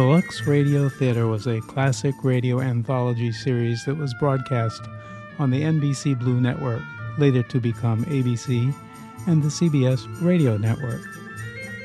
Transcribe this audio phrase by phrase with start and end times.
[0.00, 4.80] The Lux Radio Theater was a classic radio anthology series that was broadcast
[5.38, 6.80] on the NBC Blue Network,
[7.18, 8.74] later to become ABC,
[9.26, 11.02] and the CBS Radio Network.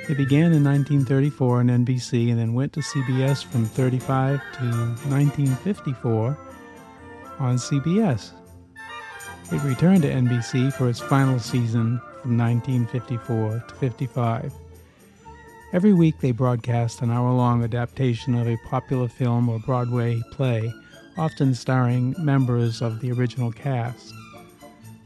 [0.07, 4.63] It began in 1934 on NBC and then went to CBS from 35 to
[5.09, 6.37] 1954
[7.39, 8.31] on CBS.
[9.51, 14.53] It returned to NBC for its final season from 1954 to 55.
[15.73, 20.71] Every week they broadcast an hour long adaptation of a popular film or Broadway play,
[21.17, 24.13] often starring members of the original cast.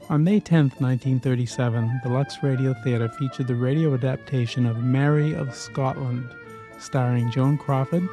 [0.09, 5.55] On May 10, 1937, the Lux Radio Theatre featured the radio adaptation of Mary of
[5.55, 6.30] Scotland,
[6.77, 8.07] starring Joan Crawford,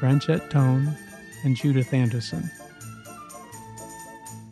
[0.00, 0.96] Franchot Tone,
[1.44, 2.50] and Judith Anderson.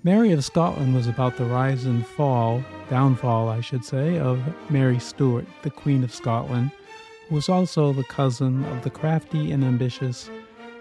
[0.05, 4.99] Mary of Scotland was about the rise and fall, downfall, I should say, of Mary
[4.99, 6.71] Stuart, the Queen of Scotland
[7.31, 10.31] was also the cousin of the crafty and ambitious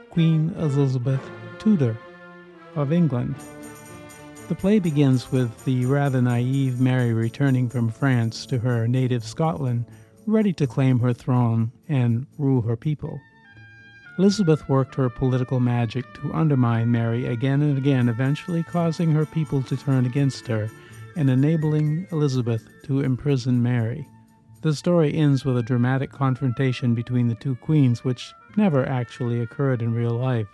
[0.10, 1.22] Queen Elizabeth
[1.60, 1.98] Tudor
[2.76, 3.36] of England.
[4.50, 9.86] The play begins with the rather naive Mary returning from France to her native Scotland,
[10.28, 13.20] ready to claim her throne and rule her people.
[14.20, 19.64] Elizabeth worked her political magic to undermine Mary again and again, eventually causing her people
[19.64, 20.70] to turn against her
[21.16, 24.08] and enabling Elizabeth to imprison Mary.
[24.64, 29.82] The story ends with a dramatic confrontation between the two queens, which never actually occurred
[29.82, 30.48] in real life,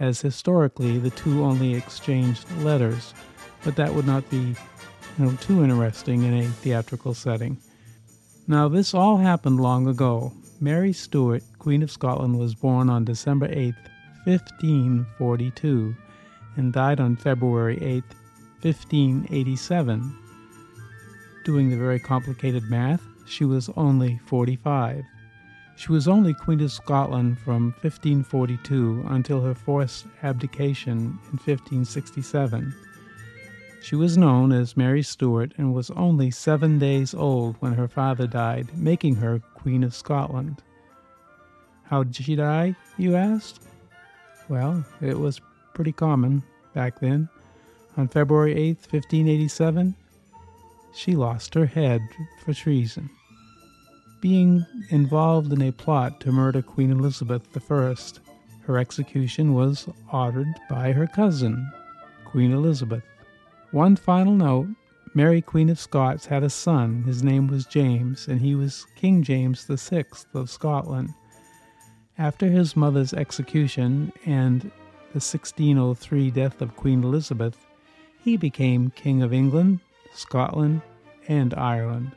[0.00, 3.14] as historically the two only exchanged letters,
[3.62, 4.56] but that would not be
[5.16, 7.56] you know, too interesting in a theatrical setting.
[8.48, 10.32] Now, this all happened long ago.
[10.60, 13.74] Mary Stuart, Queen of Scotland, was born on December 8,
[14.24, 15.94] 1542,
[16.56, 18.02] and died on February 8,
[18.62, 20.18] 1587.
[21.44, 25.04] Doing the very complicated math, she was only 45.
[25.76, 32.74] She was only Queen of Scotland from 1542 until her forced abdication in 1567.
[33.82, 38.26] She was known as Mary Stuart and was only seven days old when her father
[38.26, 40.62] died, making her Queen of Scotland.
[41.84, 43.62] How did she die, you asked?
[44.48, 45.40] Well, it was
[45.74, 46.42] pretty common
[46.74, 47.28] back then.
[47.96, 49.94] On February 8, 1587,
[50.94, 52.00] she lost her head
[52.44, 53.10] for treason.
[54.26, 57.94] Being involved in a plot to murder Queen Elizabeth I,
[58.62, 61.70] her execution was ordered by her cousin,
[62.24, 63.04] Queen Elizabeth.
[63.70, 64.66] One final note
[65.14, 67.04] Mary, Queen of Scots, had a son.
[67.04, 71.14] His name was James, and he was King James VI of Scotland.
[72.18, 74.62] After his mother's execution and
[75.12, 77.64] the 1603 death of Queen Elizabeth,
[78.24, 79.78] he became King of England,
[80.12, 80.82] Scotland,
[81.28, 82.10] and Ireland.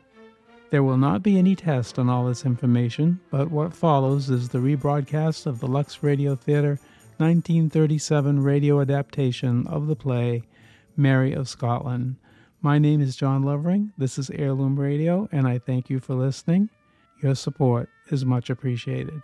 [0.72, 4.60] There will not be any test on all this information, but what follows is the
[4.60, 6.80] rebroadcast of the Lux Radio Theater
[7.18, 10.44] 1937 radio adaptation of the play
[10.96, 12.18] Mary of Scotland.
[12.62, 13.94] My name is John Lovering.
[13.98, 16.70] This is Heirloom Radio, and I thank you for listening.
[17.24, 19.24] Your support is much appreciated.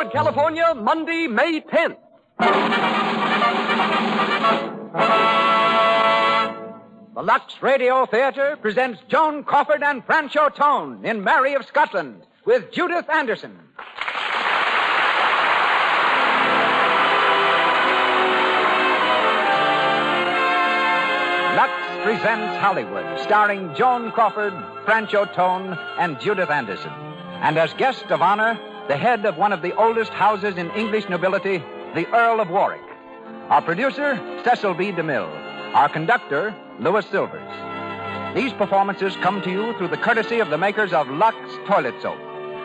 [0.00, 1.98] Hollywood, California, Monday, May 10th.
[7.14, 12.72] The Lux Radio Theater presents Joan Crawford and Franchot Tone in Mary of Scotland with
[12.72, 13.58] Judith Anderson.
[21.56, 21.72] Lux
[22.04, 24.54] presents Hollywood, starring Joan Crawford,
[24.86, 26.92] Franchot Tone, and Judith Anderson.
[27.42, 28.58] And as guest of honor,
[28.90, 31.58] the head of one of the oldest houses in English nobility,
[31.94, 32.82] the Earl of Warwick.
[33.48, 34.90] Our producer, Cecil B.
[34.90, 35.30] DeMille.
[35.76, 38.34] Our conductor, Louis Silvers.
[38.34, 42.18] These performances come to you through the courtesy of the makers of Lux Toilet Soap.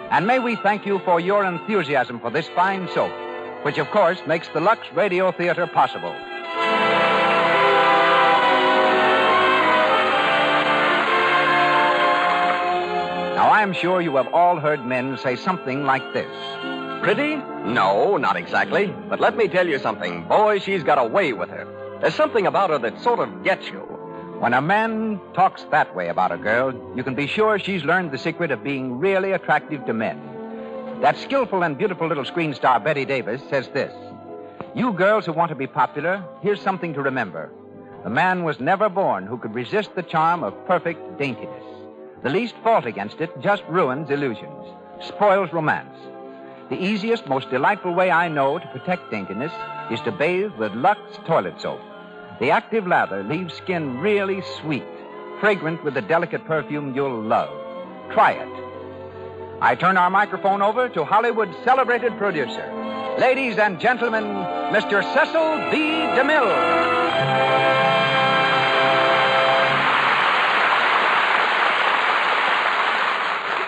[0.10, 3.13] And may we thank you for your enthusiasm for this fine soap,
[3.63, 6.16] which of course makes the Lux Radio Theater possible.
[13.36, 16.32] Now, I'm sure you have all heard men say something like this.
[17.04, 17.36] Pretty?
[17.66, 18.88] No, not exactly.
[19.10, 20.24] But let me tell you something.
[20.24, 21.68] Boy, she's got a way with her.
[22.00, 23.82] There's something about her that sort of gets you.
[24.40, 28.12] When a man talks that way about a girl, you can be sure she's learned
[28.12, 30.18] the secret of being really attractive to men.
[31.02, 33.94] That skillful and beautiful little screen star, Bette Davis, says this
[34.74, 37.52] You girls who want to be popular, here's something to remember.
[38.06, 41.75] The man was never born who could resist the charm of perfect daintiness.
[42.25, 44.66] The least fault against it just ruins illusions,
[45.00, 45.95] spoils romance.
[46.72, 49.51] The easiest, most delightful way I know to protect daintiness
[49.92, 51.80] is to bathe with Lux toilet soap.
[52.39, 54.88] The active lather leaves skin really sweet,
[55.39, 57.54] fragrant with the delicate perfume you'll love.
[58.12, 59.62] Try it.
[59.62, 62.66] I turn our microphone over to Hollywood's celebrated producer.
[63.19, 64.24] Ladies and gentlemen,
[64.74, 65.04] Mr.
[65.13, 65.78] Cecil B.
[66.18, 68.15] DeMille.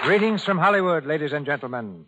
[0.08, 2.06] Greetings from Hollywood, ladies and gentlemen.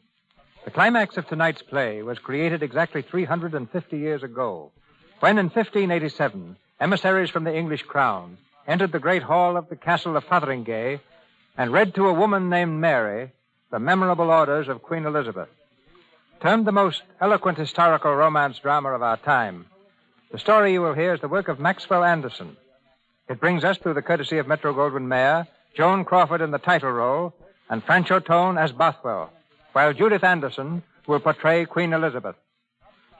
[0.63, 4.71] The climax of tonight's play was created exactly 350 years ago,
[5.19, 10.15] when in 1587, emissaries from the English crown entered the great hall of the castle
[10.15, 11.01] of Fotheringay
[11.57, 13.33] and read to a woman named Mary
[13.69, 15.49] the memorable orders of Queen Elizabeth.
[16.41, 19.65] Termed the most eloquent historical romance drama of our time,
[20.31, 22.55] the story you will hear is the work of Maxwell Anderson.
[23.27, 26.91] It brings us through the courtesy of Metro Goldwyn Mayer, Joan Crawford in the title
[26.91, 27.33] role,
[27.69, 29.29] and Franchot Tone as Bothwell,
[29.73, 32.35] while Judith Anderson will portray Queen Elizabeth.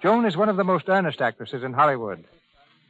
[0.01, 2.23] Joan is one of the most earnest actresses in Hollywood.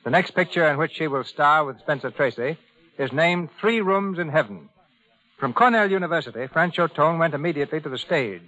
[0.03, 2.57] The next picture in which she will star with Spencer Tracy
[2.97, 4.69] is named Three Rooms in Heaven.
[5.37, 8.41] From Cornell University, Franchot Tone went immediately to the stage.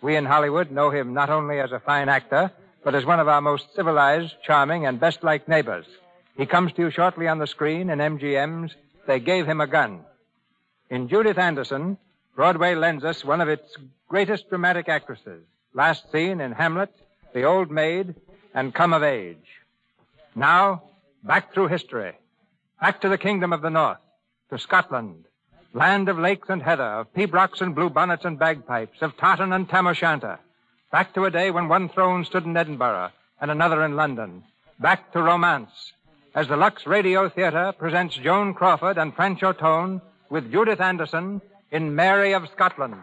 [0.00, 2.50] We in Hollywood know him not only as a fine actor,
[2.82, 5.86] but as one of our most civilized, charming, and best liked neighbors.
[6.36, 8.74] He comes to you shortly on the screen in MGM's
[9.06, 10.00] They Gave Him a Gun.
[10.90, 11.98] In Judith Anderson,
[12.34, 13.76] Broadway lends us one of its
[14.08, 15.44] greatest dramatic actresses,
[15.74, 16.90] last seen in Hamlet,
[17.34, 18.14] The Old Maid,
[18.54, 19.60] and Come of Age.
[20.34, 20.84] Now,
[21.22, 22.12] back through history,
[22.80, 23.98] back to the kingdom of the north,
[24.48, 25.26] to Scotland,
[25.74, 29.86] land of lakes and heather, of pibrochs and bluebonnets and bagpipes, of tartan and tam
[29.86, 30.38] o'shanter,
[30.90, 33.10] back to a day when one throne stood in Edinburgh
[33.42, 34.42] and another in London,
[34.80, 35.92] back to romance,
[36.34, 40.00] as the Lux Radio Theater presents Joan Crawford and Franchot Tone
[40.30, 41.42] with Judith Anderson
[41.72, 42.94] in Mary of Scotland.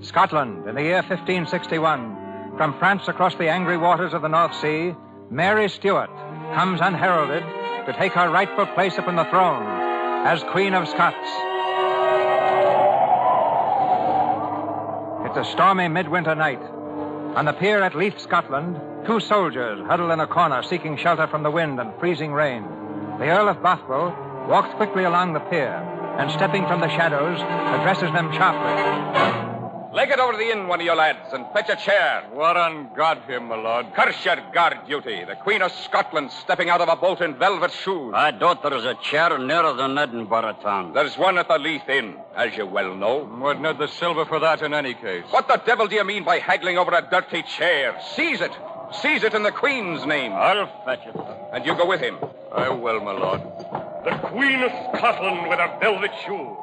[0.00, 4.94] Scotland, in the year 1561, from France across the angry waters of the North Sea,
[5.30, 6.08] Mary Stuart
[6.54, 7.42] comes unheralded
[7.84, 9.66] to take her rightful place upon the throne
[10.26, 11.55] as Queen of Scots.
[15.36, 16.62] A stormy midwinter night.
[17.36, 21.42] On the pier at Leith, Scotland, two soldiers huddle in a corner seeking shelter from
[21.42, 22.62] the wind and freezing rain.
[23.18, 24.16] The Earl of Bothwell
[24.48, 25.74] walks quickly along the pier
[26.18, 29.45] and, stepping from the shadows, addresses them sharply.
[29.96, 32.22] Leg it over to the inn, one of you lads, and fetch a chair.
[32.34, 33.86] What on God him, my lord?
[33.94, 35.24] Curse your guard duty.
[35.24, 38.12] The Queen of Scotland stepping out of a boat in velvet shoes.
[38.14, 40.92] I doubt there's a chair nearer than Edinburgh town.
[40.92, 43.24] There's one at the Leith Inn, as you well know.
[43.42, 45.24] We'd need the silver for that in any case.
[45.30, 47.98] What the devil do you mean by haggling over a dirty chair?
[48.14, 48.52] Seize it.
[49.00, 50.32] Seize it in the Queen's name.
[50.34, 51.16] I'll fetch it.
[51.54, 52.18] And you go with him.
[52.52, 53.40] I will, my lord.
[54.04, 56.55] The Queen of Scotland with her velvet shoes.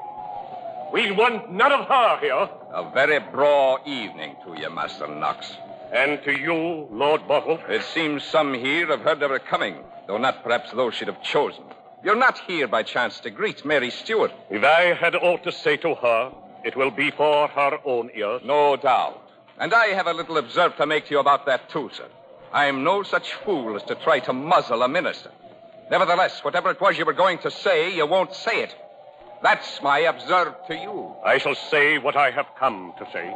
[0.93, 2.49] We'll want none of her here.
[2.71, 5.51] A very braw evening to you, Master Knox.
[5.91, 7.59] And to you, Lord Bothwell.
[7.67, 11.23] It seems some here have heard of her coming, though not perhaps those she'd have
[11.23, 11.63] chosen.
[12.03, 14.33] You're not here by chance to greet Mary Stuart.
[14.51, 16.31] If I had aught to say to her,
[16.63, 18.43] it will be for her own ears.
[18.45, 19.19] No doubt.
[19.57, 22.05] And I have a little observe to make to you about that, too, sir.
[22.53, 25.31] I'm no such fool as to try to muzzle a minister.
[25.89, 28.75] Nevertheless, whatever it was you were going to say, you won't say it.
[29.43, 31.13] That's my observe to you.
[31.25, 33.27] I shall say what I have come to say.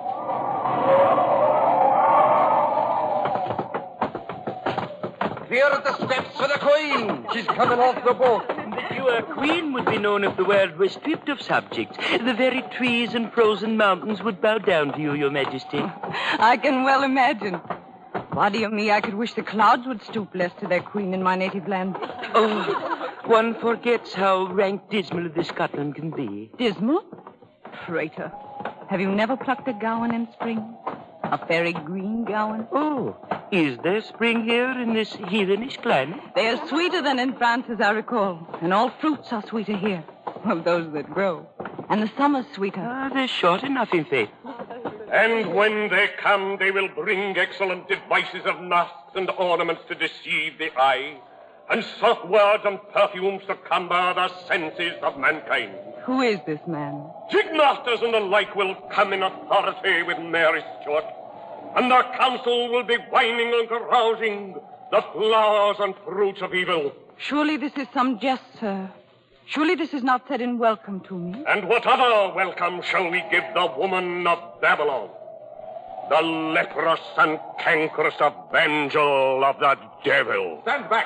[5.54, 7.28] Here at the steps for the Queen.
[7.34, 8.48] She's coming off the boat.
[8.48, 11.98] That you are queen would be known if the world were stripped of subjects.
[11.98, 15.82] The very trees and frozen mountains would bow down to you, your majesty.
[16.40, 17.60] I can well imagine.
[18.32, 21.22] Body of me, I could wish the clouds would stoop less to their queen in
[21.22, 21.98] my native land.
[22.34, 22.97] Oh,
[23.28, 26.50] one forgets how rank dismal this Scotland can be.
[26.58, 27.04] Dismal?
[27.86, 28.32] Traitor.
[28.90, 30.76] Have you never plucked a gowan in spring?
[31.24, 32.68] A fairy green gowan?
[32.72, 33.18] Oh,
[33.52, 36.22] is there spring here in this heathenish climate?
[36.36, 38.48] They are sweeter than in France, as I recall.
[38.62, 40.04] And all fruits are sweeter here.
[40.46, 41.46] Of those that grow.
[41.90, 42.82] And the summer's sweeter.
[42.82, 44.30] Ah, they're short enough, in faith.
[45.12, 50.58] And when they come, they will bring excellent devices of masks and ornaments to deceive
[50.58, 51.18] the eye,
[51.70, 55.74] and soft words and perfumes to cumber the senses of mankind.
[56.06, 57.04] Who is this man?
[57.30, 61.06] Jigmasters and the like will come in authority with Mary Stuart,
[61.76, 64.56] and their council will be whining and carousing
[64.92, 66.94] the flowers and fruits of evil.
[67.18, 68.90] Surely this is some jest, sir.
[69.46, 71.44] Surely this is not said in welcome to me.
[71.48, 75.10] And what other welcome shall we give the woman of Babylon?
[76.10, 80.60] the leprous and cankerous evangel of the devil.
[80.64, 81.06] Stand back.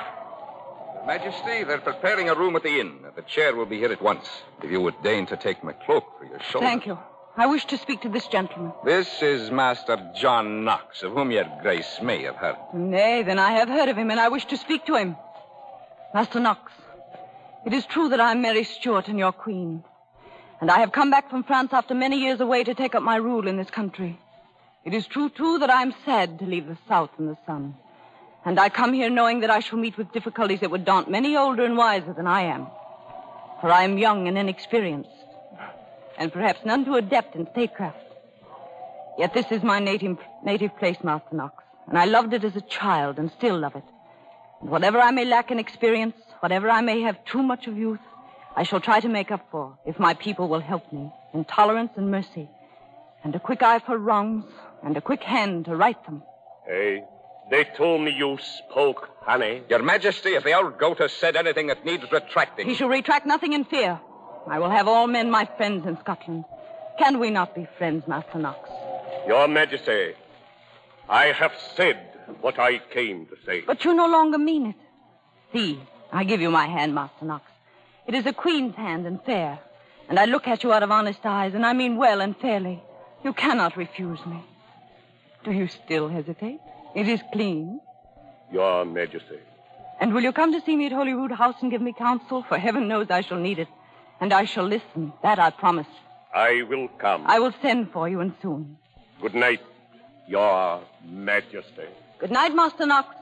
[1.06, 2.98] Majesty, they're preparing a room at the inn.
[3.16, 4.28] The chair will be here at once.
[4.62, 6.66] If you would deign to take my cloak for your shoulder.
[6.66, 6.98] Thank you.
[7.36, 8.72] I wish to speak to this gentleman.
[8.84, 12.56] This is Master John Knox, of whom your grace may have heard.
[12.74, 15.16] Nay, then I have heard of him, and I wish to speak to him.
[16.14, 16.70] Master Knox,
[17.64, 19.82] it is true that I am Mary Stuart and your queen.
[20.60, 23.16] And I have come back from France after many years away to take up my
[23.16, 24.20] rule in this country.
[24.84, 27.74] It is true, too, that I am sad to leave the South and the sun.
[28.44, 31.36] And I come here knowing that I shall meet with difficulties that would daunt many
[31.36, 32.66] older and wiser than I am.
[33.60, 35.08] For I am young and inexperienced,
[36.18, 37.98] and perhaps none too adept in statecraft.
[39.18, 42.60] Yet this is my native, native place, Master Knox, and I loved it as a
[42.62, 43.84] child and still love it.
[44.60, 48.00] And whatever I may lack in experience, whatever I may have too much of youth,
[48.56, 51.92] I shall try to make up for if my people will help me in tolerance
[51.96, 52.48] and mercy,
[53.22, 54.44] and a quick eye for wrongs,
[54.82, 56.24] and a quick hand to right them.
[56.66, 57.04] Hey,
[57.52, 59.62] they told me you spoke, honey.
[59.68, 62.66] Your Majesty, if the old goat has said anything that needs retracting.
[62.66, 64.00] He shall retract nothing in fear.
[64.46, 66.44] I will have all men my friends in Scotland.
[66.98, 68.70] Can we not be friends, Master Knox?
[69.26, 70.14] Your Majesty,
[71.10, 71.98] I have said
[72.40, 73.60] what I came to say.
[73.60, 74.76] But you no longer mean it.
[75.52, 75.78] See,
[76.10, 77.44] I give you my hand, Master Knox.
[78.06, 79.58] It is a queen's hand and fair.
[80.08, 82.82] And I look at you out of honest eyes, and I mean well and fairly.
[83.22, 84.42] You cannot refuse me.
[85.44, 86.60] Do you still hesitate?
[86.94, 87.80] It is clean.
[88.50, 89.38] Your Majesty.
[90.00, 92.42] And will you come to see me at Holyrood House and give me counsel?
[92.48, 93.68] For heaven knows I shall need it.
[94.20, 95.12] And I shall listen.
[95.22, 95.86] That I promise.
[96.34, 97.24] I will come.
[97.26, 98.76] I will send for you and soon.
[99.20, 99.60] Good night,
[100.26, 101.88] Your Majesty.
[102.18, 103.14] Good night, Master Knox.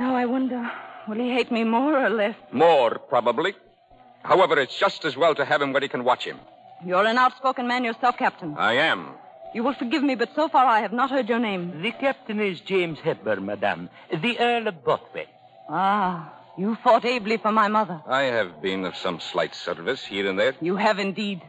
[0.00, 0.70] Now I wonder,
[1.08, 2.34] will he hate me more or less?
[2.52, 3.54] More, probably.
[4.22, 6.38] However, it's just as well to have him where he can watch him.
[6.84, 8.56] You're an outspoken man yourself, Captain.
[8.56, 9.14] I am.
[9.54, 11.82] You will forgive me, but so far I have not heard your name.
[11.82, 15.26] The captain is James Hepburn, madame, the Earl of Bothwell.
[15.68, 18.00] Ah, you fought ably for my mother.
[18.06, 20.54] I have been of some slight service here and there.
[20.60, 21.42] You have indeed.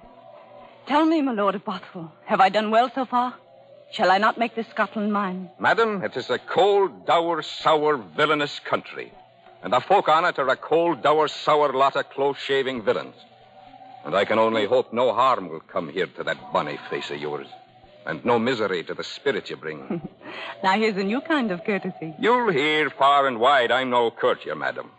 [0.85, 3.35] Tell me, my lord of Bothwell, have I done well so far?
[3.93, 5.49] Shall I not make this Scotland mine?
[5.59, 9.13] Madam, it is a cold, dour, sour, villainous country.
[9.61, 13.15] And the folk on it are a cold, dour, sour lot of close shaving villains.
[14.03, 17.17] And I can only hope no harm will come here to that bonny face of
[17.17, 17.47] yours.
[18.05, 20.01] And no misery to the spirit you bring.
[20.63, 22.13] Now here's a new kind of courtesy.
[22.19, 24.89] You'll hear far and wide I'm no courtier, madam.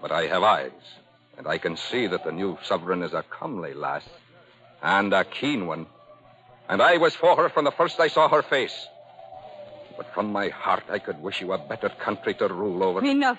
[0.00, 0.70] But I have eyes,
[1.36, 4.02] and I can see that the new sovereign is a comely lass,
[4.82, 5.86] and a keen one.
[6.68, 8.88] And I was for her from the first I saw her face.
[9.96, 13.04] But from my heart, I could wish you a better country to rule over.
[13.04, 13.38] Enough.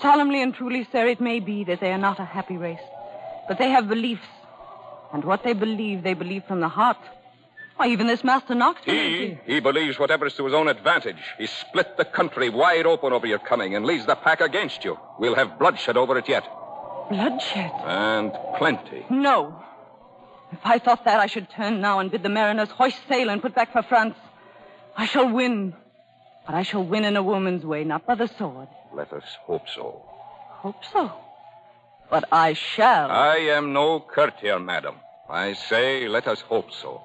[0.00, 2.86] Solemnly and truly, sir, it may be that they are not a happy race.
[3.48, 4.26] But they have beliefs.
[5.12, 6.98] And what they believe, they believe from the heart.
[7.82, 11.16] Why, even this Master Knox believes He, he believes whatever's to his own advantage.
[11.36, 14.96] He split the country wide open over your coming and leads the pack against you.
[15.18, 16.44] We'll have bloodshed over it yet.
[17.10, 17.72] Bloodshed?
[17.84, 19.04] And plenty.
[19.10, 19.64] No.
[20.52, 23.42] If I thought that, I should turn now and bid the mariners hoist sail and
[23.42, 24.14] put back for France.
[24.96, 25.74] I shall win.
[26.46, 28.68] But I shall win in a woman's way, not by the sword.
[28.94, 30.04] Let us hope so.
[30.62, 31.10] Hope so.
[32.08, 33.10] But I shall.
[33.10, 34.94] I am no courtier, madam.
[35.28, 37.02] I say, let us hope so.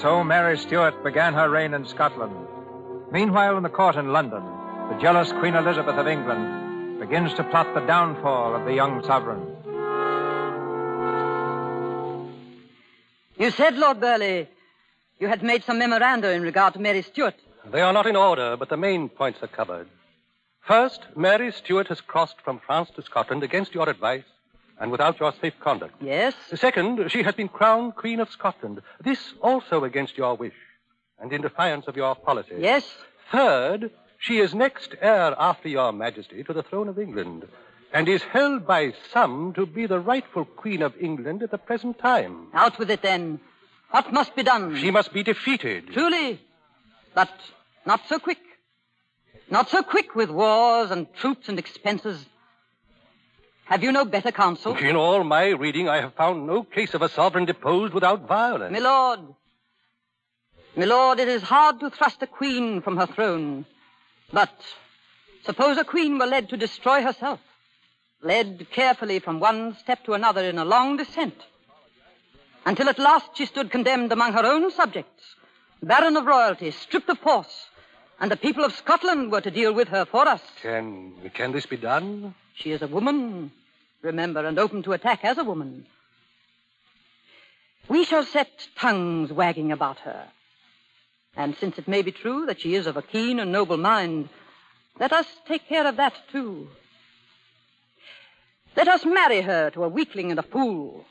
[0.00, 2.34] So Mary Stuart began her reign in Scotland.
[3.10, 4.42] Meanwhile, in the court in London,
[4.90, 9.44] the jealous Queen Elizabeth of England begins to plot the downfall of the young sovereign.
[13.38, 14.46] You said, Lord Burleigh,
[15.18, 17.36] you had made some memoranda in regard to Mary Stuart.
[17.70, 19.88] They are not in order, but the main points are covered.
[20.60, 24.24] First, Mary Stuart has crossed from France to Scotland against your advice
[24.80, 25.94] and without your safe conduct.
[26.00, 26.34] Yes?
[26.54, 28.80] Second, she has been crowned Queen of Scotland.
[29.02, 30.54] This also against your wish
[31.18, 32.54] and in defiance of your policy.
[32.58, 32.88] Yes?
[33.32, 37.46] Third, she is next heir after your majesty to the throne of England
[37.92, 41.98] and is held by some to be the rightful Queen of England at the present
[41.98, 42.48] time.
[42.52, 43.40] Out with it then.
[43.90, 44.76] What must be done?
[44.76, 45.88] She must be defeated.
[45.92, 46.40] Truly.
[47.14, 47.30] But
[47.86, 48.38] not so quick.
[49.50, 52.26] Not so quick with wars and troops and expenses.
[53.68, 54.74] Have you no better counsel?
[54.78, 58.72] In all my reading, I have found no case of a sovereign deposed without violence.
[58.72, 59.20] My lord.
[60.74, 63.66] My lord, it is hard to thrust a queen from her throne.
[64.32, 64.54] But
[65.44, 67.40] suppose a queen were led to destroy herself,
[68.22, 71.34] led carefully from one step to another in a long descent,
[72.64, 75.34] until at last she stood condemned among her own subjects,
[75.82, 77.66] barren of royalty, stripped of force,
[78.18, 80.42] and the people of Scotland were to deal with her for us.
[80.62, 82.34] Can can this be done?
[82.54, 83.52] She is a woman,
[84.02, 85.86] remember, and open to attack as a woman.
[87.88, 90.28] We shall set tongues wagging about her.
[91.36, 94.28] And since it may be true that she is of a keen and noble mind,
[94.98, 96.68] let us take care of that too.
[98.76, 101.04] Let us marry her to a weakling and a fool.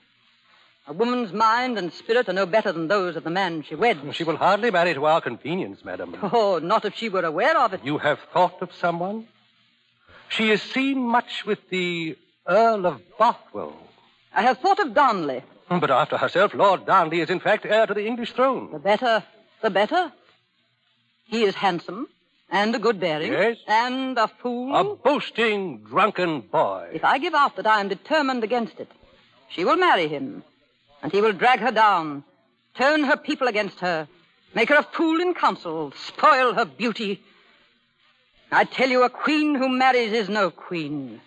[0.88, 4.00] A woman's mind and spirit are no better than those of the man she weds.
[4.15, 6.15] She will hardly marry to our convenience, madam.
[6.22, 7.82] Oh, not if she were aware of it.
[7.84, 9.27] You have thought of someone?
[10.29, 12.17] She is seen much with the
[12.48, 13.75] Earl of Bothwell.
[14.34, 15.44] I have thought of Darnley.
[15.68, 18.72] Hmm, but after herself, Lord Darnley is in fact heir to the English throne.
[18.72, 19.24] The better,
[19.62, 20.12] the better.
[21.25, 22.08] He is handsome
[22.50, 23.34] and a good bearing.
[23.34, 23.58] Yes.
[23.68, 24.75] And a fool.
[24.75, 26.89] A boasting, drunken boy.
[26.94, 28.89] If I give out that I am determined against it,
[29.50, 30.44] she will marry him,
[31.01, 32.24] and he will drag her down,
[32.75, 34.08] turn her people against her,
[34.54, 37.22] make her a fool in council, spoil her beauty.
[38.51, 41.20] I tell you, a queen who marries is no queen.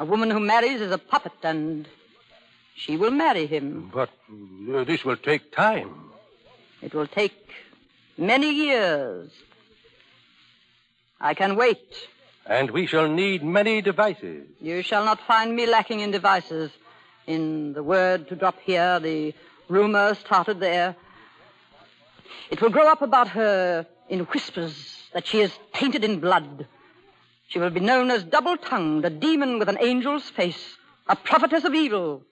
[0.00, 1.88] A woman who marries is a puppet, and
[2.76, 3.90] she will marry him.
[3.92, 4.10] But
[4.72, 6.12] uh, this will take time.
[6.82, 7.34] It will take
[8.16, 9.30] many years.
[11.20, 12.08] I can wait.
[12.46, 14.46] And we shall need many devices.
[14.60, 16.70] You shall not find me lacking in devices.
[17.26, 19.34] In the word to drop here, the
[19.68, 20.96] rumor started there.
[22.50, 26.66] It will grow up about her in whispers that she is tainted in blood.
[27.48, 30.76] She will be known as double tongued, a demon with an angel's face,
[31.06, 32.22] a prophetess of evil.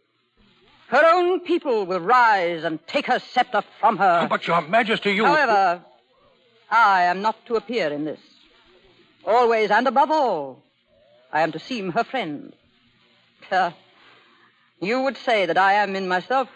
[0.88, 4.26] Her own people will rise and take her scepter from her.
[4.28, 5.24] But, Your Majesty, you.
[5.24, 5.82] However,
[6.70, 8.20] I am not to appear in this.
[9.24, 10.62] Always and above all,
[11.32, 12.52] I am to seem her friend.
[13.50, 13.70] Uh,
[14.80, 16.48] you would say that I am in myself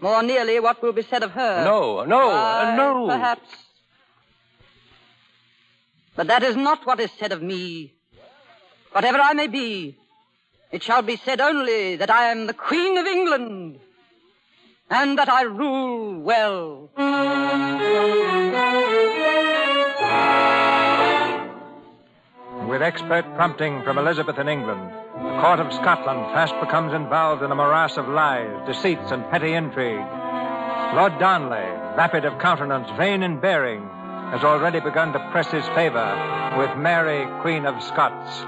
[0.00, 1.64] more nearly what will be said of her.
[1.64, 3.06] No, no, uh, no.
[3.06, 3.48] Perhaps.
[6.14, 7.94] But that is not what is said of me.
[8.92, 9.96] Whatever I may be,
[10.70, 13.78] it shall be said only that I am the Queen of England
[14.90, 16.90] and that I rule well.
[22.68, 27.50] With expert prompting from Elizabeth in England, the court of Scotland fast becomes involved in
[27.50, 30.06] a morass of lies, deceits, and petty intrigue.
[30.94, 33.88] Lord Darnley, vapid of countenance, vain in bearing,
[34.32, 38.40] has already begun to press his favor with Mary, Queen of Scots.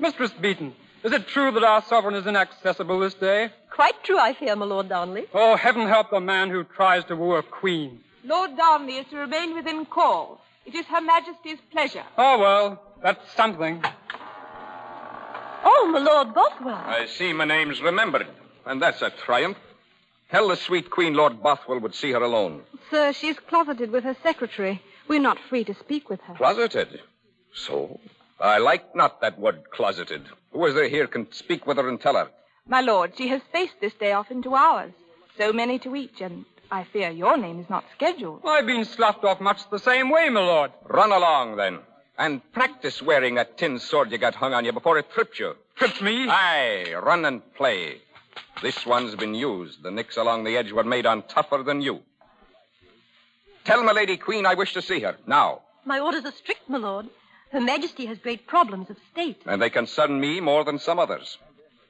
[0.00, 3.50] Mistress Beaton, is it true that our sovereign is inaccessible this day?
[3.70, 5.26] Quite true, I fear, my Lord Darnley.
[5.32, 8.00] Oh, heaven help the man who tries to woo a queen.
[8.24, 10.40] Lord Darnley is to remain within call.
[10.66, 12.02] It is Her Majesty's pleasure.
[12.18, 13.80] Oh, well, that's something.
[15.62, 16.74] Oh, my Lord Bothwell.
[16.74, 18.26] I see my name's remembered,
[18.66, 19.58] and that's a triumph.
[20.30, 22.62] Tell the sweet Queen Lord Bothwell would see her alone.
[22.90, 24.82] Sir, she's closeted with her secretary.
[25.08, 26.34] We're not free to speak with her.
[26.34, 27.00] Closeted?
[27.52, 28.00] So?
[28.40, 30.24] I like not that word closeted.
[30.52, 32.30] Who is there here can speak with her and tell her?
[32.66, 34.92] My lord, she has spaced this day off into hours.
[35.36, 38.40] So many to each, and I fear your name is not scheduled.
[38.44, 40.72] I've been sloughed off much the same way, my lord.
[40.88, 41.80] Run along, then.
[42.16, 45.54] And practice wearing that tin sword you got hung on you before it tripped you.
[45.76, 46.28] Tripped me?
[46.28, 48.00] Aye, run and play.
[48.62, 49.82] This one's been used.
[49.82, 52.00] The nicks along the edge were made on tougher than you.
[53.64, 55.62] Tell my lady queen I wish to see her, now.
[55.84, 57.08] My orders are strict, my Lord.
[57.50, 59.42] Her Majesty has great problems of state.
[59.46, 61.38] And they concern me more than some others.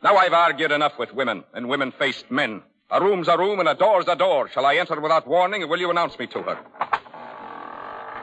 [0.03, 2.63] Now I've argued enough with women and women faced men.
[2.91, 4.51] A room's a room and a door's a door.
[4.51, 6.59] Shall I enter without warning, or will you announce me to her?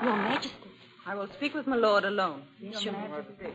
[0.03, 0.55] Your Majesty.
[1.05, 2.43] I will speak with my lord alone.
[2.59, 3.47] Yes, Your Majesty.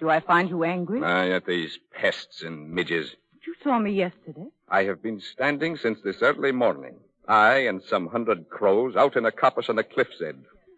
[0.00, 1.00] Do I find you angry?
[1.04, 3.14] Ah, yet these pests and midges.
[3.46, 4.46] You saw me yesterday.
[4.68, 6.96] I have been standing since this early morning.
[7.28, 10.36] I and some hundred crows out in a coppice on the cliff's edge,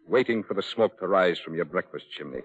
[0.08, 2.42] waiting for the smoke to rise from your breakfast chimney.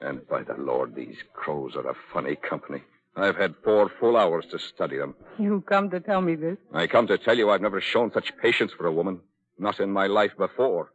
[0.00, 2.82] And by the Lord, these crows are a funny company.
[3.16, 5.14] I've had four full hours to study them.
[5.38, 6.58] You come to tell me this?
[6.72, 9.20] I come to tell you I've never shown such patience for a woman.
[9.58, 10.90] Not in my life before.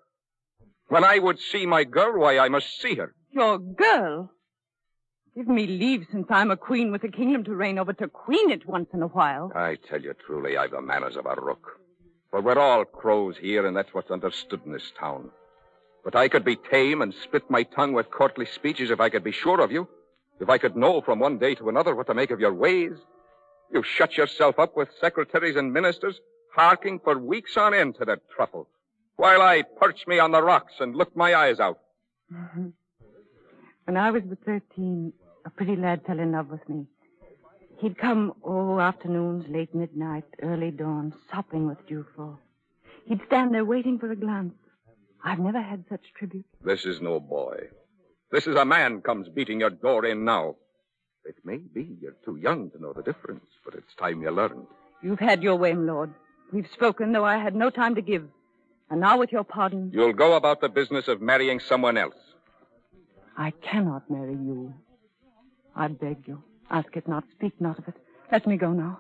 [0.90, 3.16] When I would see my girl, why, I must see her.
[3.32, 4.32] Your girl?
[5.36, 8.50] Give me leave since I'm a queen with a kingdom to reign over to queen
[8.50, 9.52] it once in a while.
[9.56, 11.80] I tell you truly, I've the manners of a rook.
[12.32, 15.30] For we're all crows here, and that's what's understood in this town.
[16.04, 19.24] But I could be tame and split my tongue with courtly speeches if I could
[19.24, 19.88] be sure of you.
[20.40, 22.94] If I could know from one day to another what to make of your ways.
[23.72, 26.20] You shut yourself up with secretaries and ministers,
[26.56, 28.68] harking for weeks on end to that truffle,
[29.16, 31.80] while I perch me on the rocks and look my eyes out.
[33.90, 35.12] When I was but 13,
[35.46, 36.86] a pretty lad fell in love with me.
[37.80, 42.40] He'd come, oh, afternoons, late midnight, early dawn, sopping with dewfall.
[43.06, 44.54] He'd stand there waiting for a glance.
[45.24, 46.46] I've never had such tribute.
[46.64, 47.62] This is no boy.
[48.32, 50.58] This is a man comes beating your door in now.
[51.26, 54.68] It may be you're too young to know the difference, but it's time you learned.
[55.02, 56.14] You've had your way, my lord.
[56.54, 58.28] We've spoken, though I had no time to give.
[58.92, 62.29] And now, with your pardon, You'll go about the business of marrying someone else.
[63.40, 64.74] I cannot marry you.
[65.74, 66.44] I beg you.
[66.70, 67.24] Ask it not.
[67.32, 67.96] Speak not of it.
[68.30, 69.00] Let me go now.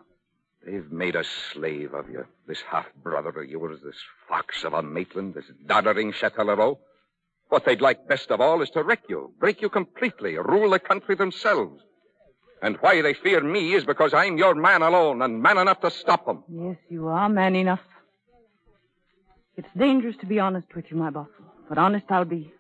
[0.66, 3.98] They've made a slave of you, this half brother of yours, this
[4.30, 6.78] fox of a Maitland, this doddering Châtellerault.
[7.50, 10.80] What they'd like best of all is to wreck you, break you completely, rule the
[10.80, 11.82] country themselves.
[12.62, 15.92] And why they fear me is because I'm your man alone and man enough to
[15.92, 16.44] stop them.
[16.50, 17.82] Yes, you are man enough.
[19.58, 21.30] It's dangerous to be honest with you, my boss,
[21.68, 22.54] but honest I'll be.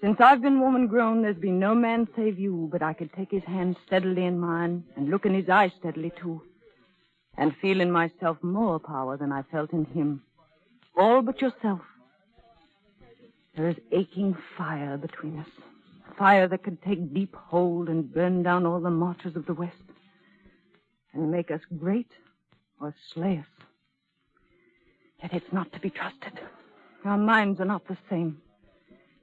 [0.00, 3.30] Since I've been woman grown, there's been no man save you, but I could take
[3.30, 6.40] his hand steadily in mine and look in his eyes steadily, too,
[7.36, 10.22] and feel in myself more power than I felt in him.
[10.96, 11.80] All but yourself.
[13.54, 15.48] There is aching fire between us.
[16.16, 19.76] Fire that could take deep hold and burn down all the marches of the West
[21.12, 22.10] and make us great
[22.80, 23.66] or slay us.
[25.22, 26.40] Yet it's not to be trusted.
[27.04, 28.40] Our minds are not the same.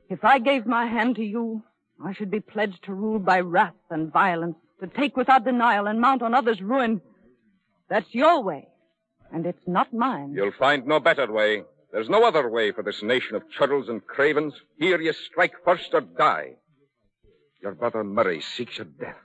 [0.10, 1.63] If I gave my hand to you,
[2.04, 6.00] I should be pledged to rule by wrath and violence, to take without denial and
[6.00, 7.02] mount on others' ruin.
[7.89, 8.67] That's your way,
[9.32, 10.34] and it's not mine.
[10.34, 11.63] You'll find no better way.
[11.91, 14.54] There's no other way for this nation of churls and cravens.
[14.78, 16.56] Here you strike first or die.
[17.62, 19.15] Your brother Murray seeks your death.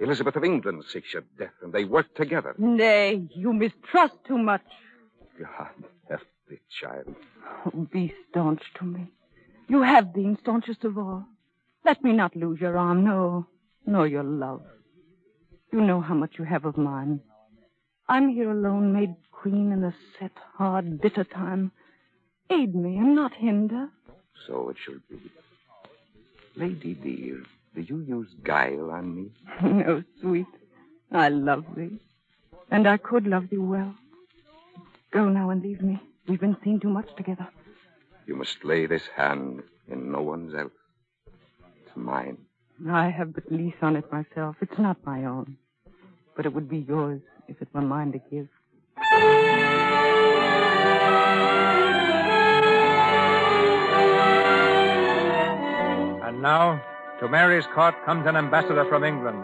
[0.00, 2.54] Elizabeth of England seeks your death, and they work together.
[2.58, 4.62] Nay, you mistrust too much.
[5.38, 5.70] God
[6.08, 6.20] help
[6.80, 7.14] child.
[7.66, 9.10] Oh, be staunch to me.
[9.68, 11.26] You have been staunchest of all.
[11.84, 13.46] Let me not lose your arm, no,
[13.86, 14.62] nor your love.
[15.72, 17.20] You know how much you have of mine.
[18.08, 21.72] I'm here alone, made queen in the set, hard, bitter time.
[22.50, 23.88] Aid me and not hinder.
[24.46, 25.20] So it shall be.
[26.56, 27.42] Lady dear,
[27.74, 29.30] do you use guile on me?
[29.62, 30.46] no, sweet.
[31.12, 31.98] I love thee.
[32.70, 33.94] And I could love thee well.
[35.10, 36.00] Go now and leave me.
[36.26, 37.48] We've been seen too much together.
[38.28, 40.70] You must lay this hand in no one's else.
[41.82, 42.36] It's mine.
[42.86, 44.56] I have but lease on it myself.
[44.60, 45.56] It's not my own.
[46.36, 48.48] But it would be yours if it were mine to give.
[56.22, 56.82] And now,
[57.20, 59.42] to Mary's court comes an ambassador from England,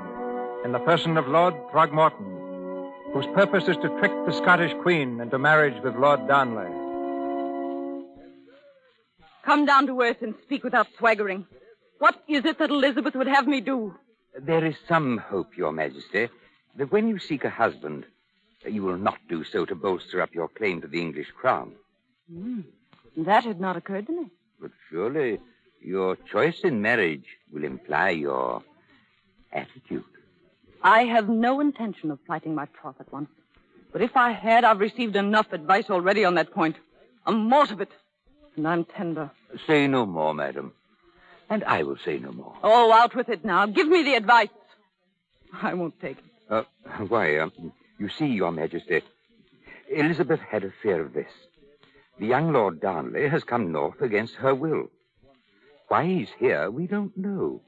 [0.63, 5.39] in the person of Lord Throckmorton, whose purpose is to trick the Scottish Queen into
[5.39, 6.84] marriage with Lord Darnley.
[9.45, 11.47] Come down to earth and speak without swaggering.
[11.99, 13.95] What is it that Elizabeth would have me do?
[14.39, 16.29] There is some hope, Your Majesty,
[16.77, 18.07] that when you seek a husband,
[18.69, 21.73] you will not do so to bolster up your claim to the English crown.
[22.33, 22.61] Hmm.
[23.17, 24.31] That had not occurred to me.
[24.61, 25.39] But surely
[25.81, 28.63] your choice in marriage will imply your
[29.53, 30.05] attitude.
[30.83, 33.29] I have no intention of plighting my troth at once.
[33.93, 36.77] But if I had, I've received enough advice already on that point.
[37.27, 37.91] A mort of it.
[38.57, 39.31] And I'm tender.
[39.67, 40.73] Say no more, madam.
[41.51, 42.57] And I will say no more.
[42.63, 43.67] Oh, out with it now.
[43.67, 44.49] Give me the advice.
[45.63, 46.25] I won't take it.
[46.51, 46.63] Uh,
[47.09, 47.49] why, uh,
[47.99, 49.03] you see, Your Majesty,
[49.91, 51.31] Elizabeth had a fear of this.
[52.19, 54.91] The young Lord Darnley has come north against her will.
[55.89, 57.63] Why he's here, we don't know.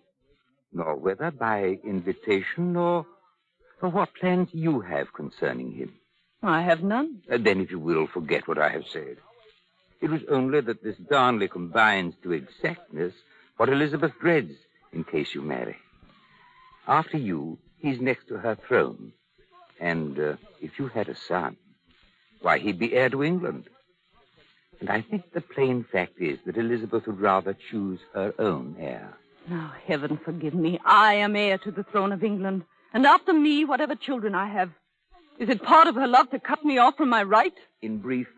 [0.72, 3.07] Nor whether by invitation or,
[3.83, 5.92] or what plans you have concerning him.
[6.42, 7.22] I have none.
[7.31, 9.16] Uh, then, if you will, forget what I have said.
[10.00, 13.14] It was only that this Darnley combines to exactness
[13.56, 14.52] what Elizabeth dreads
[14.92, 15.76] in case you marry.
[16.87, 19.12] After you, he's next to her throne.
[19.80, 21.56] And uh, if you had a son,
[22.40, 23.64] why, he'd be heir to England.
[24.80, 29.14] And I think the plain fact is that Elizabeth would rather choose her own heir.
[29.48, 30.78] Now, heaven forgive me.
[30.85, 32.64] I am heir to the throne of England.
[32.92, 34.70] And after me, whatever children I have.
[35.38, 37.52] Is it part of her love to cut me off from my right?
[37.82, 38.28] In brief,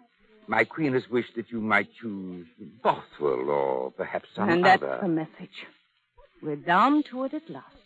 [0.49, 2.47] my queen has wished that you might choose
[2.83, 5.67] Bothwell or perhaps some and that's the message.
[6.43, 7.77] We're down to it at last.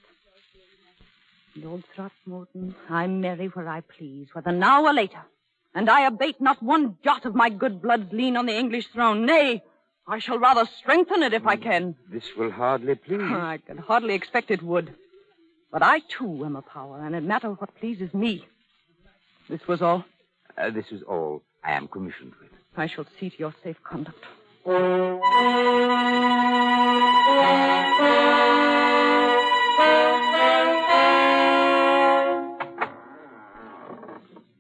[1.57, 5.23] Lord Throckmorton, I marry where I please, whether now or later.
[5.75, 9.27] And I abate not one jot of my good blood's lien on the English throne.
[9.27, 9.63] Nay,
[10.07, 11.97] I shall rather strengthen it if I can.
[12.11, 13.21] This will hardly please.
[13.21, 14.95] I could hardly expect it would.
[15.71, 18.47] But I, too, am a power, and it matters what pleases me.
[19.49, 20.05] This was all.
[20.57, 22.51] Uh, this is all I am commissioned with.
[22.77, 24.25] I shall see to your safe conduct.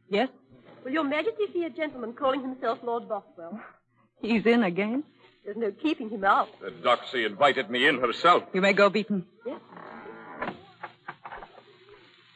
[0.09, 0.29] Yes?
[0.85, 3.61] Will your majesty see a gentleman calling himself Lord Bothwell?
[4.21, 5.05] He's in again.
[5.45, 6.49] There's no keeping him out.
[6.61, 8.45] The Doxy invited me in herself.
[8.53, 9.27] You may go, Beaton.
[9.45, 9.61] Yes.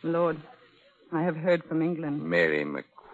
[0.02, 0.38] Lord,
[1.12, 2.22] I have heard from England.
[2.22, 2.64] Mary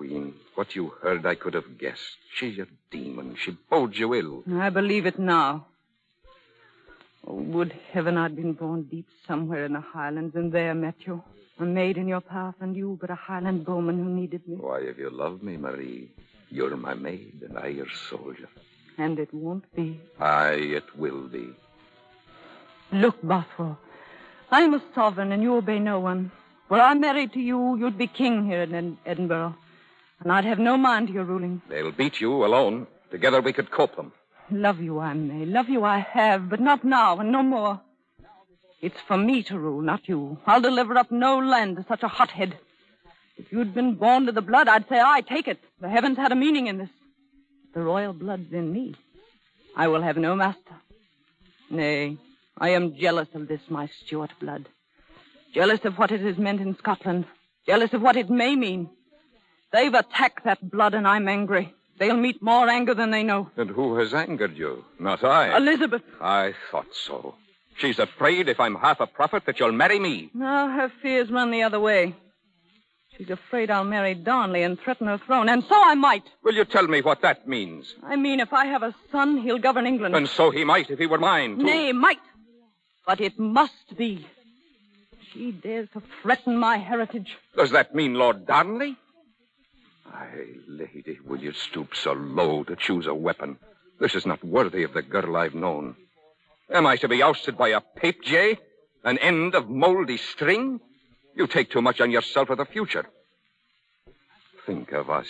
[0.03, 2.17] McQueen, what you heard I could have guessed.
[2.35, 3.37] She's a demon.
[3.39, 4.45] She bodes you ill.
[4.59, 5.67] I believe it now.
[7.27, 11.23] Oh, would heaven I'd been born deep somewhere in the Highlands and there met you.
[11.61, 14.57] A maid in your path and you but a Highland bowman who needed me.
[14.57, 16.11] Why, if you love me, Marie,
[16.51, 18.49] you're my maid and I your soldier.
[18.99, 20.01] And it won't be.
[20.19, 21.51] Aye, it will be.
[22.93, 23.79] Look, Bothwell,
[24.51, 26.33] I'm a sovereign and you obey no one.
[26.69, 29.55] Were I married to you, you'd be king here in Ed- Edinburgh.
[30.23, 31.63] And I'd have no mind to your ruling.
[31.69, 32.87] They'll beat you alone.
[33.11, 34.13] Together we could cope them.
[34.51, 37.81] Love you I may, love you I have, but not now and no more.
[38.81, 40.39] It's for me to rule, not you.
[40.47, 42.59] I'll deliver up no land to such a hothead.
[43.37, 45.59] If you'd been born to the blood, I'd say, I take it.
[45.81, 46.91] The heavens had a meaning in this.
[47.75, 48.95] The royal blood's in me.
[49.77, 50.77] I will have no master.
[51.71, 52.19] Nay,
[52.59, 54.69] I am jealous of this, my Stuart blood.
[55.55, 57.25] Jealous of what it has meant in Scotland.
[57.67, 58.91] Jealous of what it may mean.
[59.73, 61.75] They've attacked that blood, and I'm angry.
[61.99, 63.51] They'll meet more anger than they know.
[63.57, 64.85] And who has angered you?
[64.99, 65.57] Not I.
[65.57, 66.03] Elizabeth.
[66.21, 67.37] I thought so.
[67.79, 70.31] She's afraid if I'm half a prophet that you'll marry me.
[70.35, 72.15] Now her fears run the other way.
[73.17, 76.25] She's afraid I'll marry Darnley and threaten her throne, and so I might.
[76.43, 77.95] Will you tell me what that means?
[78.03, 80.17] I mean, if I have a son, he'll govern England.
[80.17, 81.65] And so he might if he were mine, too.
[81.65, 82.21] Nay, might.
[83.07, 84.27] But it must be.
[85.33, 87.37] She dares to threaten my heritage.
[87.57, 88.97] Does that mean Lord Darnley?
[90.13, 93.59] Aye, lady, will you stoop so low to choose a weapon?
[93.99, 95.97] This is not worthy of the girl I've known.
[96.71, 98.59] Am I to be ousted by a pape jay?
[99.05, 100.81] An end of moldy string?
[101.35, 103.07] You take too much on yourself for the future.
[104.67, 105.29] Think of us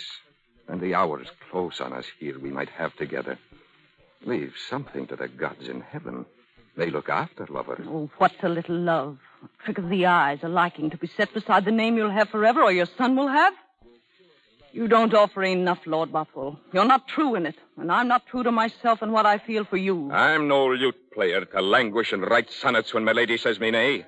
[0.67, 3.37] and the hours close on us here we might have together.
[4.25, 6.25] Leave something to the gods in heaven.
[6.75, 7.85] They look after lovers.
[7.87, 9.19] Oh, what's a little love?
[9.43, 12.29] A trick of the eyes, a liking to be set beside the name you'll have
[12.29, 13.53] forever or your son will have?
[14.73, 16.59] You don't offer enough, Lord Bothwell.
[16.73, 19.65] You're not true in it, and I'm not true to myself and what I feel
[19.65, 20.11] for you.
[20.11, 24.05] I'm no lute player to languish and write sonnets when my lady says me nay.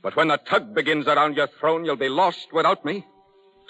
[0.00, 3.04] But when the tug begins around your throne, you'll be lost without me.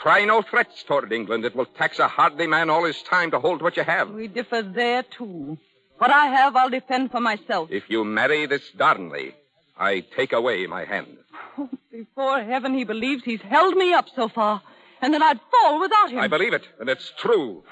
[0.03, 1.47] Try no threats toward England.
[1.47, 4.11] It will tax a hardy man all his time to hold what you have.
[4.11, 5.57] We differ there, too.
[5.97, 7.71] What I have, I'll defend for myself.
[7.73, 9.35] If you marry this Darnley,
[9.79, 11.17] I take away my hand.
[11.91, 14.63] Before heaven, he believes he's held me up so far,
[15.01, 16.19] and then I'd fall without him.
[16.19, 17.65] I believe it, and it's true.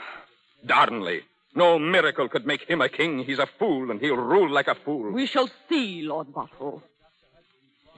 [0.65, 1.23] Darnley.
[1.55, 3.21] No miracle could make him a king.
[3.21, 5.11] He's a fool, and he'll rule like a fool.
[5.11, 6.83] We shall see, Lord Bothwell.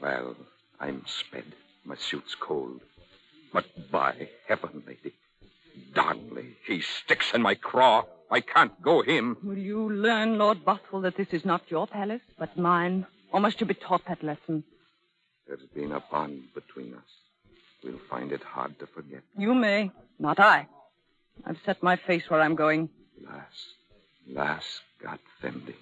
[0.00, 0.36] Well,
[0.78, 1.44] I'm sped.
[1.84, 2.80] My suit's cold.
[3.52, 5.14] But by heaven, lady,
[5.94, 8.04] Darnley, he sticks in my craw.
[8.30, 9.38] I can't go him.
[9.42, 13.06] Will you learn, Lord Bothwell, that this is not your palace, but mine?
[13.32, 14.64] Or must you be taught that lesson?
[15.46, 17.10] There's been a bond between us.
[17.84, 19.22] We'll find it hard to forget.
[19.36, 20.66] You may, not I.
[21.46, 22.88] I've set my face where I'm going.
[23.24, 23.74] Lass,
[24.30, 25.74] lass, God Fendi.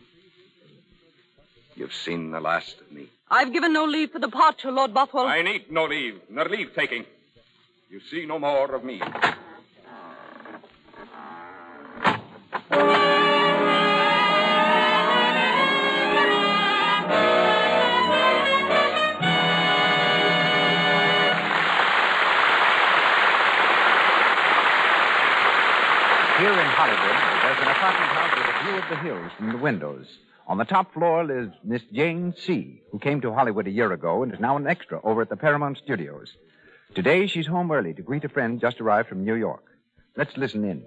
[1.75, 3.09] You've seen the last of me.
[3.31, 5.27] I've given no leave for departure, Lord Bothwell.
[5.27, 7.05] I need no leave, nor leave taking.
[7.91, 9.01] You see no more of me.
[28.89, 30.07] The hills from the windows.
[30.47, 34.23] On the top floor lives Miss Jane C., who came to Hollywood a year ago
[34.23, 36.33] and is now an extra over at the Paramount Studios.
[36.95, 39.65] Today, she's home early to greet a friend just arrived from New York.
[40.17, 40.85] Let's listen in.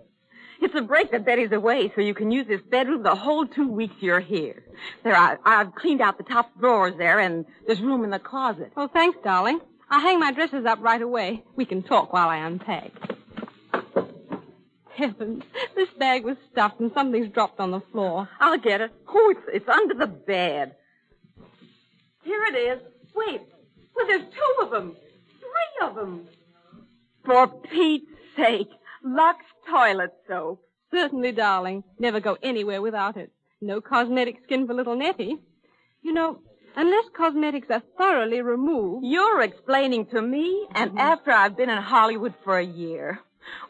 [0.61, 3.67] It's a break that Betty's away, so you can use this bedroom the whole two
[3.67, 4.63] weeks you're here.
[5.03, 8.71] There, I, I've cleaned out the top drawers there, and there's room in the closet.
[8.77, 9.59] Oh, thanks, darling.
[9.89, 11.43] I'll hang my dresses up right away.
[11.55, 12.91] We can talk while I unpack.
[14.99, 15.43] Heavens,
[15.75, 18.27] this bag was stuffed and something's dropped on the floor.
[18.41, 18.91] I'll get it.
[19.07, 20.75] Oh, it's, it's under the bed.
[22.23, 22.79] Here it is.
[23.15, 23.41] Wait.
[23.95, 24.97] Well, there's two of them.
[25.39, 26.27] Three of them.
[27.25, 28.69] For Pete's sake.
[29.01, 30.61] Lux toilet soap.
[30.91, 31.85] Certainly, darling.
[31.97, 33.31] Never go anywhere without it.
[33.61, 35.37] No cosmetic skin for little Nettie.
[36.01, 36.41] You know,
[36.75, 39.05] unless cosmetics are thoroughly removed.
[39.05, 40.99] You're explaining to me, and mm-hmm.
[40.99, 43.19] after I've been in Hollywood for a year.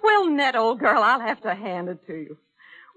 [0.03, 2.37] Well, Ned, old girl, I'll have to hand it to you.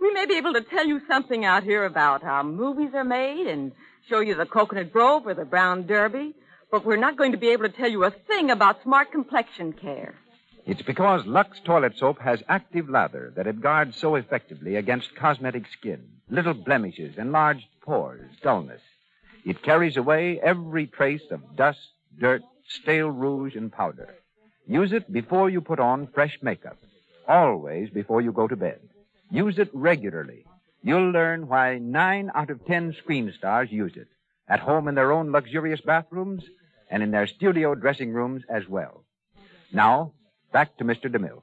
[0.00, 3.46] We may be able to tell you something out here about how movies are made
[3.46, 3.72] and
[4.08, 6.34] show you the coconut grove or the brown derby,
[6.70, 9.72] but we're not going to be able to tell you a thing about smart complexion
[9.72, 10.14] care.
[10.64, 15.64] It's because Lux toilet soap has active lather that it guards so effectively against cosmetic
[15.72, 16.08] skin.
[16.30, 18.80] little blemishes, enlarged pores, dullness.
[19.44, 21.80] It carries away every trace of dust,
[22.18, 24.14] dirt, stale rouge, and powder.
[24.72, 26.78] Use it before you put on fresh makeup.
[27.28, 28.80] Always before you go to bed.
[29.30, 30.46] Use it regularly.
[30.82, 34.08] You'll learn why nine out of ten screen stars use it.
[34.48, 36.42] At home in their own luxurious bathrooms
[36.90, 39.04] and in their studio dressing rooms as well.
[39.74, 40.14] Now,
[40.54, 41.14] back to Mr.
[41.14, 41.42] DeMille.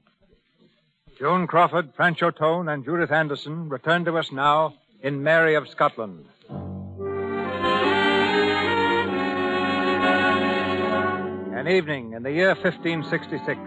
[1.16, 6.24] Joan Crawford, Franchot Tone, and Judith Anderson return to us now in Mary of Scotland.
[11.60, 13.60] An evening in the year 1566.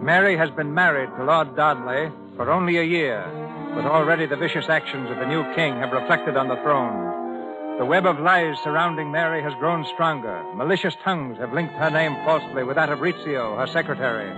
[0.00, 3.22] Mary has been married to Lord Darnley for only a year,
[3.74, 7.76] but already the vicious actions of the new king have reflected on the throne.
[7.78, 10.42] The web of lies surrounding Mary has grown stronger.
[10.54, 14.30] Malicious tongues have linked her name falsely with that of Rizzio, her secretary.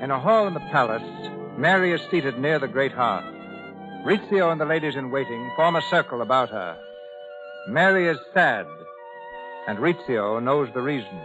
[0.00, 1.02] In a hall in the palace,
[1.58, 3.24] Mary is seated near the great hearth.
[4.04, 6.78] Rizzio and the ladies in waiting form a circle about her.
[7.66, 8.66] Mary is sad,
[9.66, 11.18] and Rizzio knows the reason.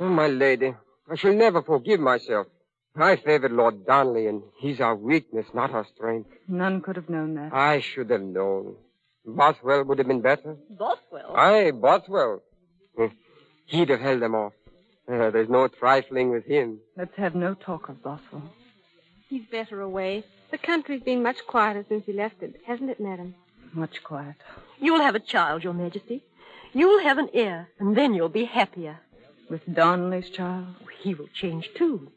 [0.00, 0.74] Oh, my lady,
[1.10, 2.46] I shall never forgive myself.
[2.96, 6.30] I favored Lord Darnley, and he's our weakness, not our strength.
[6.46, 7.52] None could have known that.
[7.52, 8.76] I should have known.
[9.26, 10.56] Bothwell would have been better.
[10.70, 11.34] Bothwell?
[11.36, 12.42] Aye, Bothwell.
[13.66, 14.52] He'd have held them off.
[15.10, 16.78] Uh, there's no trifling with him.
[16.96, 18.50] Let's have no talk of Bothwell.
[19.28, 20.24] He's better away.
[20.50, 23.34] The country's been much quieter since he left it, hasn't it, madam?
[23.72, 24.36] Much quieter.
[24.80, 26.22] You'll have a child, Your Majesty.
[26.72, 29.00] You'll have an heir, and then you'll be happier.
[29.50, 30.66] With Darnley's child?
[30.82, 32.10] Oh, he will change, too.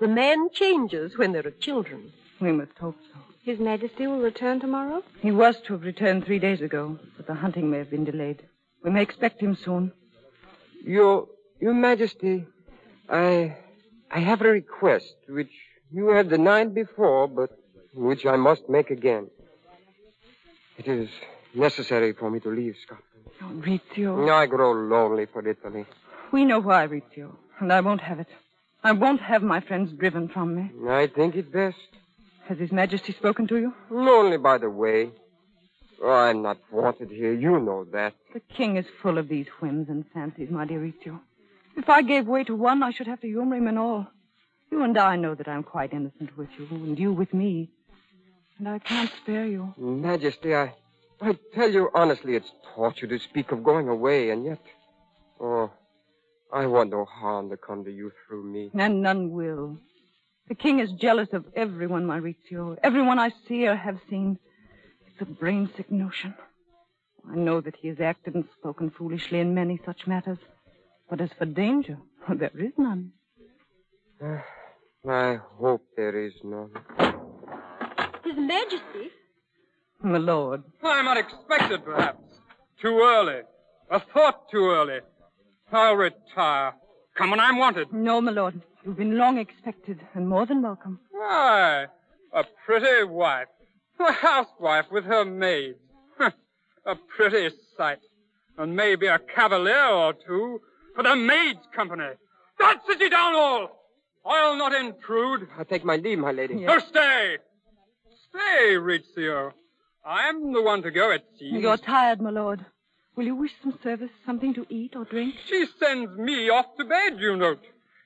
[0.00, 2.12] The man changes when there are children.
[2.40, 3.18] We must hope so.
[3.42, 5.02] His Majesty will return tomorrow?
[5.20, 8.42] He was to have returned three days ago, but the hunting may have been delayed.
[8.82, 9.92] We may expect him soon.
[10.84, 11.26] Your,
[11.60, 12.46] Your Majesty,
[13.08, 13.56] I,
[14.10, 15.50] I have a request which
[15.90, 17.50] you have denied before, but
[17.94, 19.28] which I must make again.
[20.78, 21.08] It is
[21.54, 23.04] necessary for me to leave Scotland.
[23.42, 24.30] Oh, Rizzio.
[24.30, 25.84] I grow lonely for Italy.
[26.32, 28.28] We know why, Rizzio, and I won't have it.
[28.82, 30.70] I won't have my friends driven from me.
[30.88, 31.76] I think it best.
[32.48, 33.74] Has His Majesty spoken to you?
[33.90, 35.10] Only by the way.
[36.02, 37.32] Oh, I'm not wanted here.
[37.32, 38.14] You know that.
[38.32, 41.20] The king is full of these whims and fancies, my dear Rizzio.
[41.76, 44.06] If I gave way to one, I should have to humor him in all.
[44.70, 47.70] You and I know that I'm quite innocent with you, and you with me.
[48.58, 49.74] And I can't spare you.
[49.76, 50.74] Majesty, I,
[51.20, 54.60] I tell you honestly, it's torture to speak of going away, and yet,
[55.40, 55.70] oh,
[56.52, 58.70] I want no harm to come to you through me.
[58.74, 59.78] And none will.
[60.48, 62.76] The king is jealous of everyone, Maurizio.
[62.82, 64.38] Everyone I see or have seen.
[65.06, 66.34] It's a brain sick notion.
[67.30, 70.38] I know that he has acted and spoken foolishly in many such matters.
[71.08, 71.98] But as for danger,
[72.34, 73.12] there is none.
[75.08, 76.70] I hope there is none.
[78.24, 79.10] His Majesty?
[80.02, 80.62] My lord.
[80.82, 82.22] I'm unexpected, perhaps.
[82.82, 83.42] Too early.
[83.90, 85.00] A thought too early.
[85.72, 86.74] I'll retire.
[87.16, 87.92] Come when I'm wanted.
[87.92, 88.60] No, my lord.
[88.84, 91.00] You've been long expected and more than welcome.
[91.10, 91.86] Why,
[92.32, 93.48] a pretty wife.
[93.98, 95.78] A housewife with her maids.
[96.86, 97.98] a pretty sight.
[98.56, 100.60] And maybe a cavalier or two
[100.94, 102.08] for the maids' company.
[102.58, 103.68] That sit ye down all.
[104.24, 105.48] I'll not intrude.
[105.58, 106.64] I take my leave, my lady.
[106.66, 107.36] So stay.
[108.28, 109.52] Stay, Rizzio.
[110.04, 111.62] I'm the one to go, it seems.
[111.62, 112.64] You're tired, my lord.
[113.20, 115.34] Will you wish some service, something to eat or drink?
[115.46, 117.62] She sends me off to bed, you note.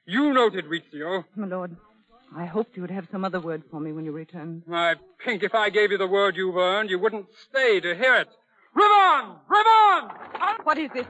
[0.06, 1.24] You noted, Rizzio.
[1.36, 1.76] My lord,
[2.36, 4.64] I hoped you would have some other word for me when you returned.
[4.66, 8.16] My pink, if I gave you the word you've earned, you wouldn't stay to hear
[8.16, 8.28] it.
[8.74, 9.36] Ruthven!
[9.48, 10.10] Ruthven!
[10.40, 11.06] Ah, what is this?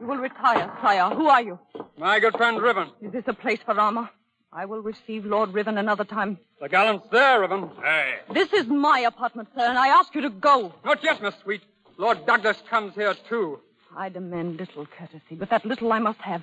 [0.00, 1.14] You will retire, sire.
[1.14, 1.58] Who are you?
[1.98, 2.88] My good friend Ruthven.
[3.02, 4.08] Is this a place for armor?
[4.50, 6.38] I will receive Lord Ruthven another time.
[6.58, 7.70] The gallant's there, Ruthven.
[7.82, 8.14] Hey.
[8.32, 10.72] This is my apartment, sir, and I ask you to go.
[10.86, 11.60] Not yet, Miss Sweet.
[11.98, 13.60] Lord Douglas comes here, too.
[13.96, 16.42] I demand little courtesy, but that little I must have.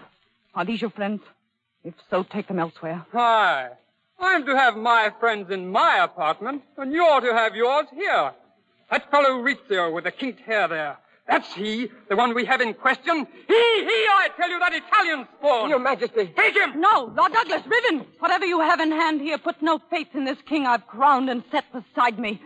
[0.54, 1.22] Are these your friends?
[1.84, 3.06] If so, take them elsewhere.
[3.12, 3.70] Why?
[4.20, 8.32] I'm to have my friends in my apartment, and you're to have yours here.
[8.92, 10.98] That fellow Rizzio with the kinked hair there.
[11.28, 13.28] That's he, the one we have in question.
[13.48, 15.70] He, he, I tell you, that Italian spawn.
[15.70, 16.34] Your Majesty.
[16.36, 16.82] Take him!
[16.82, 20.40] No, Lord Douglas, Ruthven, Whatever you have in hand here, put no faith in this
[20.48, 22.42] king I've crowned and set beside me.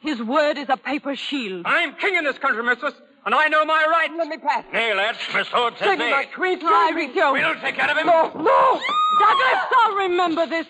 [0.00, 1.62] His word is a paper shield.
[1.66, 2.94] I'm king in this country, mistress,
[3.26, 4.12] and I know my rights.
[4.16, 4.64] Let me pass.
[4.72, 6.10] Nay, lads, my sword says Take nay.
[6.10, 6.58] my queen.
[6.62, 7.32] I Rizzio.
[7.32, 8.06] We'll take care of him.
[8.06, 8.80] No, no.
[9.18, 10.66] Douglas, I'll remember this.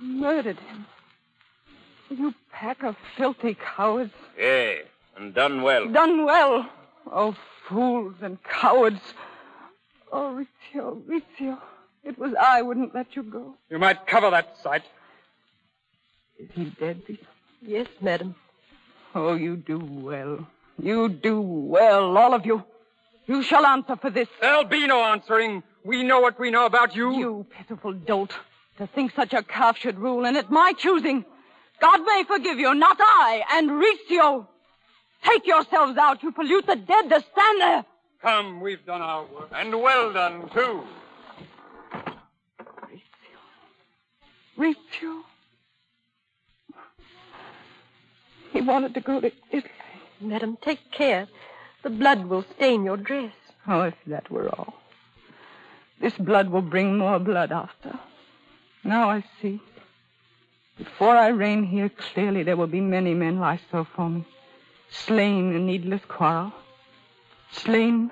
[0.00, 0.86] Murdered him.
[2.10, 4.12] You pack of filthy cowards.
[4.38, 4.82] Yea,
[5.16, 5.88] and done well.
[5.88, 6.68] Done well.
[7.10, 7.34] Oh,
[7.66, 9.00] fools and cowards.
[10.12, 10.44] Oh,
[10.74, 11.58] Rizzio, Rizzio.
[12.04, 13.54] It was I wouldn't let you go.
[13.70, 14.82] You might cover that sight.
[16.54, 17.02] He dead?
[17.60, 18.34] Yes, madam.
[19.14, 20.46] Oh, you do well.
[20.78, 22.64] You do well, all of you.
[23.26, 24.28] You shall answer for this.
[24.40, 25.62] There'll be no answering.
[25.84, 27.12] We know what we know about you.
[27.16, 28.32] You pitiful dolt.
[28.78, 31.24] To think such a calf should rule, and at my choosing.
[31.80, 34.46] God may forgive you, not I, and Rizzio.
[35.24, 36.22] Take yourselves out.
[36.22, 37.84] You pollute the dead to stand there.
[38.22, 39.50] Come, we've done our work.
[39.52, 40.82] And well done, too.
[44.58, 45.22] Rizzio.
[48.52, 49.70] He wanted to go to Italy.
[50.20, 51.26] Madam, take care.
[51.82, 53.32] The blood will stain your dress.
[53.66, 54.74] Oh, if that were all.
[56.00, 57.98] This blood will bring more blood after.
[58.84, 59.60] Now I see.
[60.76, 64.24] Before I reign here, clearly there will be many men lie so for me,
[64.90, 66.52] slain in needless quarrel.
[67.52, 68.10] Slain,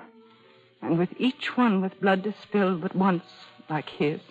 [0.81, 3.23] and with each one with blood to spill but once,
[3.69, 4.21] like his.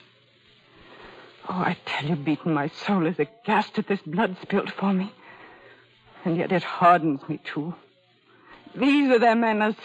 [1.49, 5.13] Oh, I tell you, Beaton, my soul is aghast at this blood spilled for me.
[6.25, 7.75] And yet it hardens me, too.
[8.75, 9.77] These are their manners.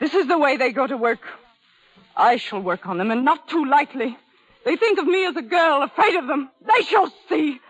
[0.00, 1.20] This is the way they go to work.
[2.16, 4.16] I shall work on them, and not too lightly.
[4.64, 6.50] They think of me as a girl, afraid of them.
[6.66, 7.60] They shall see.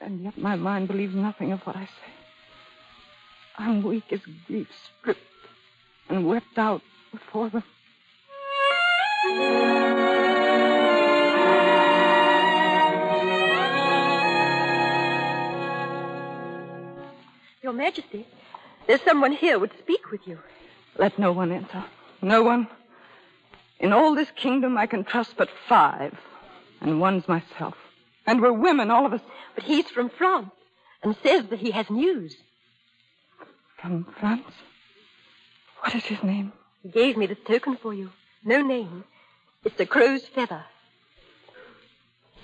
[0.00, 2.12] And yet my mind believes nothing of what I say.
[3.56, 4.68] I'm weak as grief,
[5.00, 5.20] stripped
[6.08, 7.64] and wept out before them.
[17.64, 18.26] Your Majesty,
[18.86, 20.38] there's someone here would speak with you.
[20.98, 21.82] Let no one enter.
[22.20, 22.68] No one.
[23.80, 26.14] In all this kingdom, I can trust but five,
[26.82, 27.74] and one's myself.
[28.26, 29.22] And we're women, all of us.
[29.54, 30.50] But he's from France
[31.02, 32.36] and says that he has news.
[33.80, 34.52] From France?
[35.80, 36.52] What is his name?
[36.82, 38.10] He gave me the token for you.
[38.44, 39.04] No name.
[39.64, 40.66] It's a crow's feather.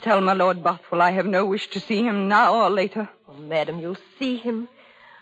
[0.01, 3.07] Tell my Lord Bothwell I have no wish to see him now or later.
[3.29, 4.66] Oh, madam, you'll see him.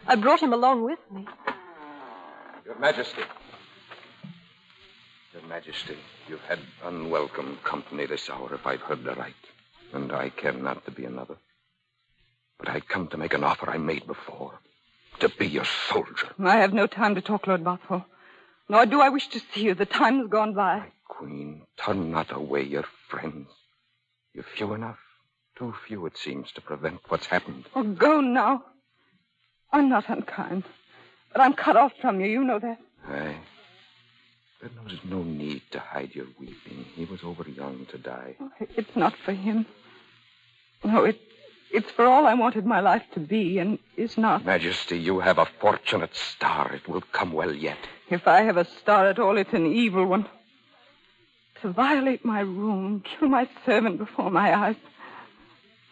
[0.09, 1.27] I brought him along with me.
[2.65, 3.21] Your Majesty.
[5.35, 9.35] Your Majesty, you've had unwelcome company this hour, if I've heard aright.
[9.93, 11.37] And I care not to be another.
[12.59, 14.59] But I come to make an offer I made before.
[15.21, 16.29] To be your soldier.
[16.43, 18.07] I have no time to talk, Lord Bothwell.
[18.71, 19.75] Nor do I wish to see you.
[19.75, 20.79] The time's gone by.
[20.79, 23.49] My Queen, turn not away your friends.
[24.33, 24.99] You're few enough.
[25.57, 27.67] Too few, it seems, to prevent what's happened.
[27.75, 28.65] Oh, go now.
[29.73, 30.65] I'm not unkind.
[31.33, 32.27] But I'm cut off from you.
[32.27, 32.79] You know that.
[33.09, 33.37] Aye.
[34.61, 36.85] But there's no need to hide your weeping.
[36.95, 38.35] He was over young to die.
[38.41, 39.67] Oh, it's not for him.
[40.83, 41.21] No, it,
[41.71, 44.45] it's for all I wanted my life to be, and is not.
[44.45, 46.73] Majesty, you have a fortunate star.
[46.73, 47.79] It will come well yet.
[48.11, 50.27] If I have a star at all, it's an evil one.
[51.63, 54.77] To violate my room, kill my servant before my eyes.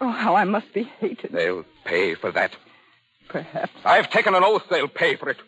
[0.01, 1.33] Oh, how I must be hated.
[1.33, 2.57] They'll pay for that.
[3.29, 3.73] Perhaps.
[3.85, 5.39] I've taken an oath they'll pay for it.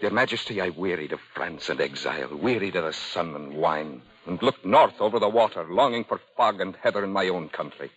[0.00, 4.42] Your Majesty, I wearied of France and exile, wearied of the sun and wine, and
[4.42, 7.90] looked north over the water, longing for fog and heather in my own country.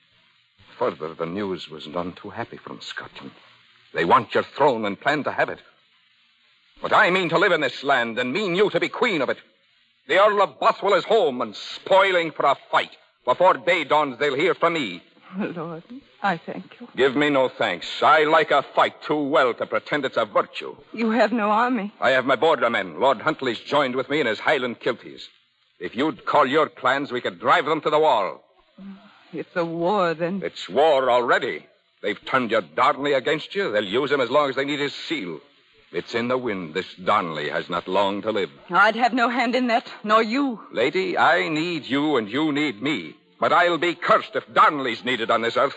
[0.77, 3.31] Further, the news was none too happy from Scotland.
[3.93, 5.59] They want your throne and plan to have it.
[6.81, 9.29] But I mean to live in this land and mean you to be queen of
[9.29, 9.37] it.
[10.07, 12.91] The Earl of Bothwell is home and spoiling for a fight.
[13.23, 15.01] Before day dawns, they'll hear from me.
[15.55, 15.83] Lord,
[16.21, 16.87] I thank you.
[16.95, 17.87] Give me no thanks.
[18.01, 20.75] I like a fight too well to pretend it's a virtue.
[20.93, 21.93] You have no army.
[21.99, 22.99] I have my border men.
[22.99, 25.23] Lord Huntley's joined with me in his Highland kilties.
[25.79, 28.43] If you'd call your clans, we could drive them to the wall.
[28.81, 28.95] Mm,
[29.33, 30.41] it's a war, then.
[30.43, 31.65] It's war already.
[32.01, 33.71] They've turned your Darnley against you.
[33.71, 35.39] They'll use him as long as they need his seal.
[35.91, 36.73] It's in the wind.
[36.73, 38.49] This Darnley has not long to live.
[38.69, 40.59] I'd have no hand in that, nor you.
[40.71, 43.15] Lady, I need you and you need me.
[43.43, 45.75] But I'll be cursed if Darnley's needed on this earth.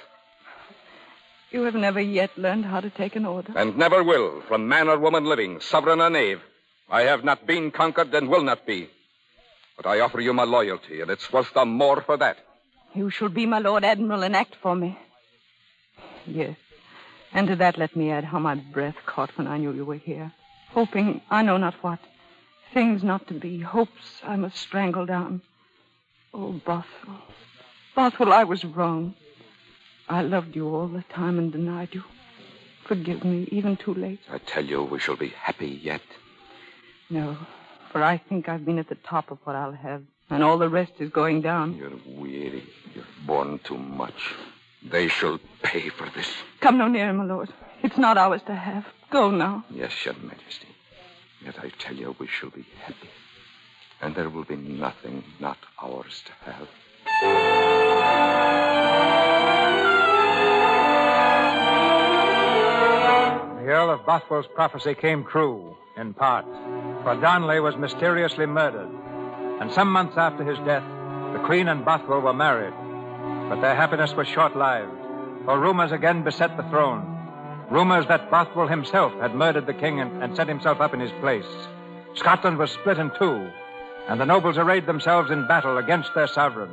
[1.51, 3.53] You have never yet learned how to take an order.
[3.57, 6.41] And never will, from man or woman living, sovereign or knave.
[6.89, 8.89] I have not been conquered and will not be.
[9.77, 12.37] But I offer you my loyalty, and it's worth the more for that.
[12.95, 14.97] You shall be my Lord Admiral and act for me.
[16.25, 16.57] Yes.
[17.33, 19.97] And to that let me add how my breath caught when I knew you were
[19.97, 20.33] here.
[20.71, 21.99] Hoping I know not what.
[22.73, 23.59] Things not to be.
[23.59, 25.43] Hopes I must strangle down.
[26.33, 27.25] Oh, Bothwell.
[27.97, 29.15] Bothwell, I was wrong.
[30.07, 32.05] I loved you all the time and denied you.
[32.85, 34.21] Forgive me, even too late.
[34.31, 36.03] I tell you, we shall be happy yet.
[37.09, 37.39] No,
[37.91, 40.69] for I think I've been at the top of what I'll have, and all the
[40.69, 41.75] rest is going down.
[41.75, 42.65] You're weary.
[42.95, 44.35] You've borne too much.
[44.83, 46.31] They shall pay for this.
[46.61, 47.49] Come no nearer, my lord.
[47.83, 48.85] It's not ours to have.
[49.11, 49.65] Go now.
[49.71, 50.69] Yes, your majesty.
[51.43, 53.09] Yet I tell you, we shall be happy.
[54.03, 57.76] And there will be nothing not ours to have.
[63.61, 66.45] The Earl of Bothwell's prophecy came true, in part,
[67.03, 68.89] for Darnley was mysteriously murdered.
[69.61, 70.85] And some months after his death,
[71.33, 72.75] the Queen and Bothwell were married.
[73.49, 74.91] But their happiness was short lived,
[75.45, 77.13] for rumors again beset the throne.
[77.71, 81.13] Rumors that Bothwell himself had murdered the king and, and set himself up in his
[81.21, 81.47] place.
[82.15, 83.51] Scotland was split in two,
[84.09, 86.71] and the nobles arrayed themselves in battle against their sovereign.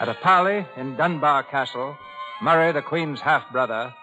[0.00, 1.96] At a parley in Dunbar Castle,
[2.42, 3.94] Murray, the Queen's half brother,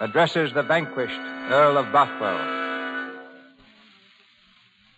[0.00, 1.20] addresses the vanquished
[1.50, 3.16] Earl of Bothwell.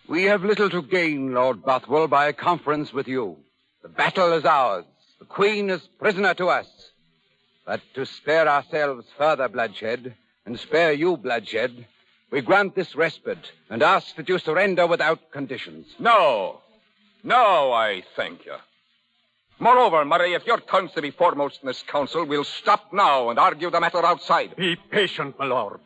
[0.07, 3.37] We have little to gain, Lord Bothwell, by a conference with you.
[3.81, 4.85] The battle is ours.
[5.19, 6.67] The Queen is prisoner to us.
[7.65, 10.13] But to spare ourselves further bloodshed,
[10.45, 11.87] and spare you bloodshed,
[12.29, 15.87] we grant this respite and ask that you surrender without conditions.
[15.97, 16.61] No.
[17.23, 18.55] No, I thank you.
[19.59, 23.39] Moreover, Murray, if your turn's to be foremost in this council, we'll stop now and
[23.39, 24.55] argue the matter outside.
[24.55, 25.83] Be patient, my lords.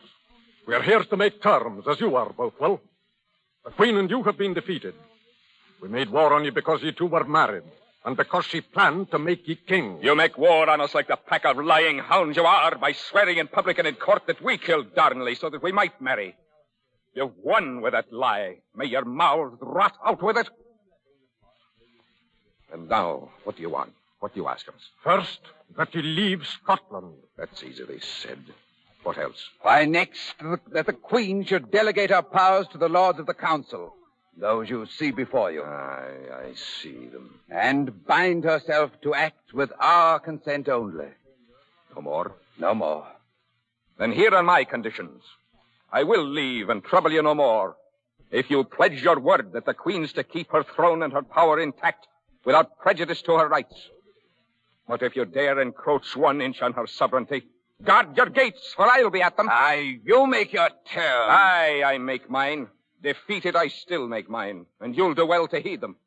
[0.65, 2.81] We're here to make terms, as you are, Bothwell.
[3.65, 4.95] The Queen and you have been defeated.
[5.81, 7.63] We made war on you because you two were married,
[8.03, 9.99] and because she planned to make ye king.
[10.01, 13.37] You make war on us like the pack of lying hounds you are by swearing
[13.37, 16.35] in public and in court that we killed Darnley so that we might marry.
[17.13, 18.57] You've won with that lie.
[18.75, 20.49] May your mouths rot out with it.
[22.71, 23.93] And now, what do you want?
[24.19, 24.89] What do you ask us?
[25.03, 25.39] First,
[25.77, 27.13] that you leave Scotland.
[27.37, 28.39] That's easily said.
[29.03, 29.49] What else?
[29.61, 30.35] Why, next,
[30.71, 33.93] that the Queen should delegate her powers to the Lords of the Council,
[34.35, 35.63] those you see before you.
[35.63, 37.39] Aye, I see them.
[37.49, 41.07] And bind herself to act with our consent only.
[41.95, 42.33] No more?
[42.59, 43.07] No more.
[43.97, 45.23] Then here are my conditions.
[45.91, 47.77] I will leave and trouble you no more.
[48.29, 51.59] If you pledge your word that the Queen's to keep her throne and her power
[51.59, 52.07] intact
[52.47, 53.75] without prejudice to her rights.
[54.87, 57.43] But if you dare encroach one inch on her sovereignty,
[57.83, 59.49] guard your gates, for I'll be at them.
[59.51, 61.27] Aye, you make your terms.
[61.29, 62.69] Aye, I make mine.
[63.03, 65.97] Defeated, I still make mine, and you'll do well to heed them.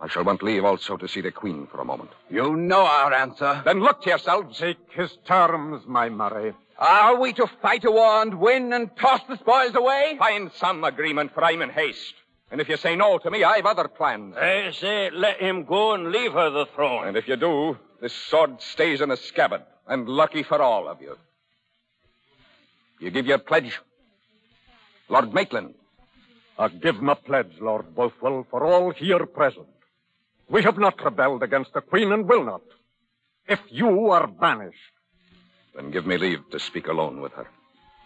[0.00, 2.10] I shall want leave also to see the Queen for a moment.
[2.30, 3.62] You know our answer.
[3.64, 4.58] Then look to yourselves.
[4.58, 6.54] Take his terms, my Murray.
[6.78, 10.16] Are we to fight a war and win and toss the spoils away?
[10.18, 12.14] Find some agreement, for I'm in haste.
[12.52, 14.36] And if you say no to me, I've other plans.
[14.36, 17.08] I say, let him go and leave her the throne.
[17.08, 21.00] And if you do, this sword stays in the scabbard, and lucky for all of
[21.00, 21.16] you.
[23.00, 23.80] You give your pledge?
[25.08, 25.74] Lord Maitland.
[26.58, 29.66] I give my pledge, Lord Bothwell, for all here present.
[30.50, 32.60] We have not rebelled against the Queen and will not.
[33.48, 34.76] If you are banished.
[35.74, 37.46] Then give me leave to speak alone with her.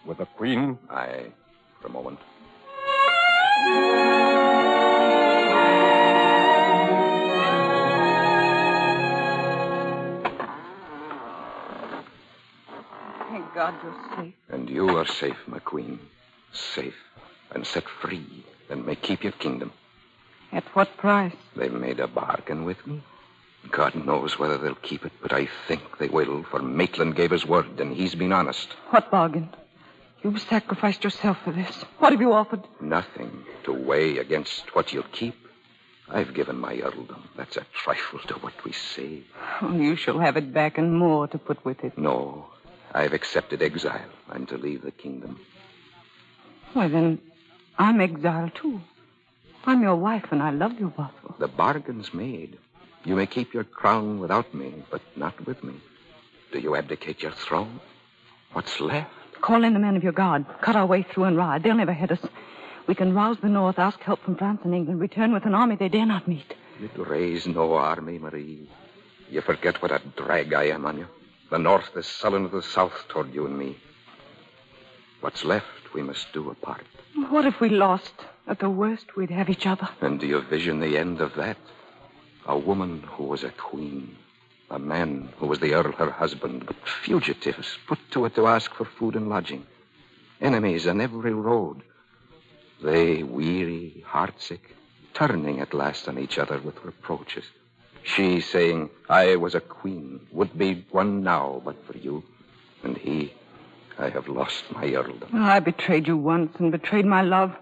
[0.04, 0.78] With the Queen?
[0.88, 1.32] Aye,
[1.80, 2.20] for a moment.
[13.56, 14.34] God you're safe.
[14.50, 15.98] And you are safe, my queen.
[16.52, 16.94] Safe
[17.54, 19.72] and set free, and may keep your kingdom.
[20.52, 21.32] At what price?
[21.56, 23.02] They made a bargain with me.
[23.70, 27.46] God knows whether they'll keep it, but I think they will, for Maitland gave his
[27.46, 28.68] word, and he's been honest.
[28.90, 29.48] What bargain?
[30.22, 31.74] You've sacrificed yourself for this.
[31.98, 32.62] What have you offered?
[32.78, 35.34] Nothing to weigh against what you'll keep.
[36.10, 37.30] I've given my earldom.
[37.38, 39.24] That's a trifle to what we save.
[39.62, 41.96] Oh, you shall have it back and more to put with it.
[41.96, 42.50] No,
[42.94, 44.08] I've accepted exile.
[44.30, 45.40] I'm to leave the kingdom.
[46.74, 47.18] Well, then,
[47.78, 48.80] I'm exiled, too.
[49.64, 51.36] I'm your wife, and I love you, Bothwell.
[51.38, 52.58] The bargain's made.
[53.04, 55.74] You may keep your crown without me, but not with me.
[56.52, 57.80] Do you abdicate your throne?
[58.52, 59.10] What's left?
[59.40, 60.46] Call in the men of your guard.
[60.60, 61.62] Cut our way through and ride.
[61.62, 62.20] They'll never hit us.
[62.86, 65.76] We can rouse the North, ask help from France and England, return with an army
[65.76, 66.54] they dare not meet.
[66.80, 68.68] You'd raise no army, Marie.
[69.28, 71.06] You forget what a drag I am on you.
[71.50, 73.78] The North is sullen to the South toward you and me.
[75.20, 76.84] What's left, we must do apart.
[77.30, 78.12] What if we lost?
[78.48, 79.88] At the worst, we'd have each other.
[80.00, 81.56] And do you vision the end of that?
[82.46, 84.16] A woman who was a queen.
[84.70, 88.74] A man who was the earl her husband, but fugitives put to it to ask
[88.74, 89.64] for food and lodging.
[90.40, 91.82] Enemies on every road.
[92.82, 94.74] They, weary, heartsick,
[95.14, 97.44] turning at last on each other with reproaches.
[98.06, 102.22] She saying, I was a queen, would be one now but for you.
[102.84, 103.32] And he,
[103.98, 105.28] I have lost my earldom.
[105.34, 107.54] I betrayed you once and betrayed my love.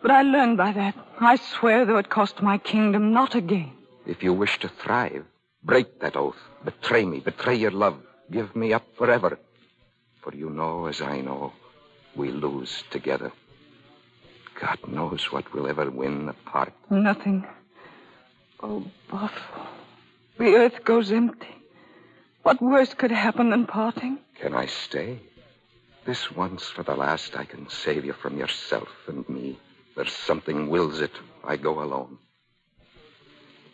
[0.00, 0.96] But I learned by that.
[1.20, 3.70] I swear, though it cost my kingdom, not again.
[4.06, 5.24] If you wish to thrive,
[5.62, 6.40] break that oath.
[6.64, 7.98] Betray me, betray your love.
[8.30, 9.38] Give me up forever.
[10.22, 11.52] For you know, as I know,
[12.16, 13.30] we lose together.
[14.60, 16.72] God knows what we'll ever win apart.
[16.90, 17.44] Nothing.
[18.60, 19.68] Oh, Bothwell.
[20.38, 21.54] The earth goes empty.
[22.42, 24.18] What worse could happen than parting?
[24.40, 25.20] Can I stay?
[26.04, 29.58] This once for the last, I can save you from yourself and me.
[29.94, 31.12] There's something wills it.
[31.44, 32.18] I go alone.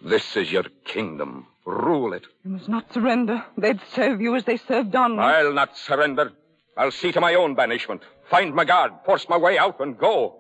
[0.03, 1.47] This is your kingdom.
[1.65, 2.25] Rule it.
[2.45, 3.45] You must not surrender.
[3.57, 5.21] They'd serve you as they served Darnley.
[5.21, 6.33] I'll not surrender.
[6.77, 8.03] I'll see to my own banishment.
[8.31, 10.37] Find my guard, force my way out, and go.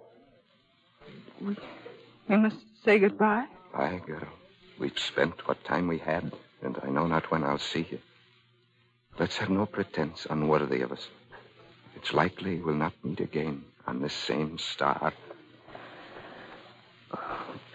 [1.41, 1.57] We,
[2.29, 3.47] we must say goodbye.
[3.75, 4.29] Aye, girl.
[4.79, 7.99] We've spent what time we had, and I know not when I'll see you.
[9.18, 11.09] Let's have no pretense unworthy of us.
[11.97, 15.12] It's likely we'll not meet again on this same star.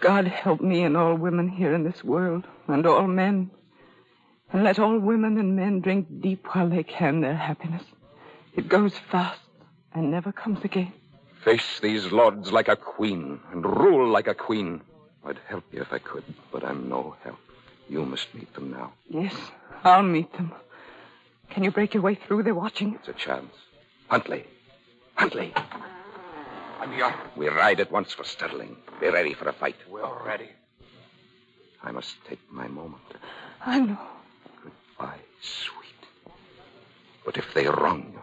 [0.00, 3.50] God help me and all women here in this world, and all men.
[4.52, 7.82] And let all women and men drink deep while they can their happiness.
[8.54, 9.40] It goes fast
[9.92, 10.92] and never comes again.
[11.44, 14.80] Face these lords like a queen and rule like a queen.
[15.26, 17.38] I'd help you if I could, but I'm no help.
[17.88, 18.92] You must meet them now.
[19.08, 19.34] Yes,
[19.82, 20.52] I'll meet them.
[21.50, 22.42] Can you break your way through?
[22.42, 22.94] They're watching.
[22.94, 23.54] It's a chance.
[24.08, 24.44] Huntley.
[25.14, 25.52] Huntley.
[26.80, 27.14] I'm here.
[27.36, 28.76] We ride at once for Stirling.
[29.00, 29.76] Be ready for a fight.
[29.88, 30.48] We're ready.
[31.82, 33.02] I must take my moment.
[33.64, 33.98] I know.
[34.62, 36.34] Goodbye, sweet.
[37.24, 38.20] But if they wrong you,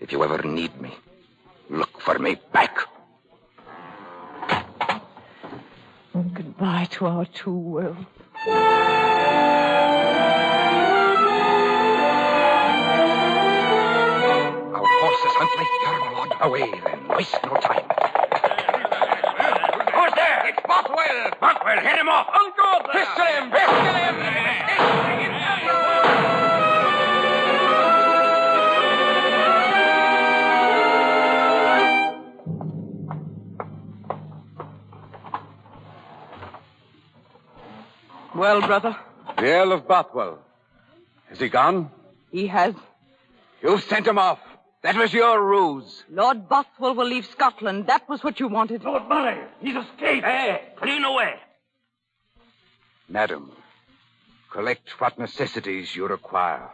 [0.00, 0.94] if you ever need me,
[1.68, 2.76] look for me back.
[6.22, 7.98] Goodbye to our two worlds.
[14.72, 15.66] Our horses, Huntley.
[15.82, 16.30] Your lord.
[16.42, 17.08] Away, then.
[17.16, 17.86] Waste no time.
[19.96, 20.46] Who's there?
[20.48, 21.30] It's Bothwell.
[21.40, 22.28] Bothwell, hit him off.
[22.34, 22.90] Uncle!
[22.92, 23.50] Pistol him!
[23.50, 25.19] Pistol him!
[38.40, 38.96] Well, brother,
[39.36, 40.38] The Earl of Bothwell.
[41.30, 41.90] Is he gone?
[42.32, 42.74] he has.
[43.62, 44.38] You've sent him off.
[44.82, 46.04] That was your ruse.
[46.08, 47.86] Lord Bothwell will leave Scotland.
[47.88, 48.82] That was what you wanted.
[48.82, 50.24] Lord Murray, he's escaped.
[50.24, 51.34] Hey, clean away.
[53.10, 53.52] Madam,
[54.50, 56.70] collect what necessities you require.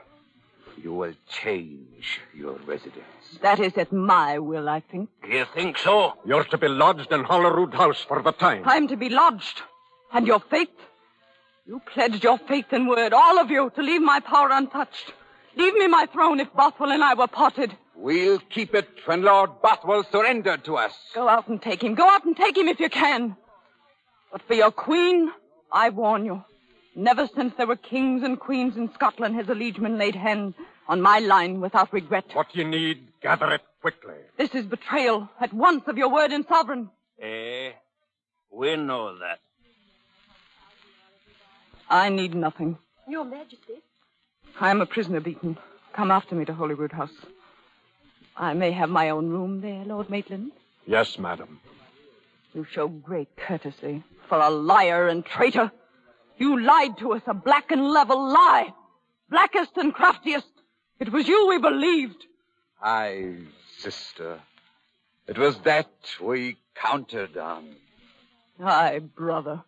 [0.81, 3.39] You will change your residence.
[3.43, 5.11] That is at my will, I think.
[5.25, 6.13] Do you think so?
[6.25, 8.63] You're to be lodged in Holyrood House for the time.
[8.67, 9.63] I'm to be lodged.
[10.13, 10.71] And your faith?
[11.67, 15.13] You pledged your faith and word, all of you, to leave my power untouched.
[15.57, 17.77] Leave me my throne if Bothwell and I were parted.
[17.97, 20.93] We'll keep it when Lord Bothwell surrendered to us.
[21.15, 21.95] Go out and take him.
[21.95, 23.37] Go out and take him if you can.
[24.31, 25.33] But for your queen,
[25.73, 26.45] I warn you.
[26.95, 30.55] Never since there were kings and queens in Scotland has a liegeman laid hand
[30.89, 32.27] on my line without regret.
[32.33, 34.15] What you need, gather it quickly.
[34.39, 36.91] This is betrayal at once of your word and sovereign.
[37.21, 37.73] Eh,
[38.53, 39.41] we know that.
[41.89, 42.79] I need nothing.
[43.09, 43.75] Your Majesty.
[44.61, 45.57] I am a prisoner, Beaton.
[45.93, 47.11] Come after me to Holyrood House.
[48.37, 50.53] I may have my own room there, Lord Maitland.
[50.87, 51.61] Yes, madam.
[52.55, 55.71] You show great courtesy for a liar and traitor.
[56.39, 58.73] You lied to us, a black and level lie.
[59.31, 60.49] Blackest and craftiest.
[61.01, 62.25] It was you we believed.
[62.83, 63.37] Aye,
[63.79, 64.41] sister.
[65.27, 67.77] It was that we counted on.
[68.63, 69.63] Aye, brother.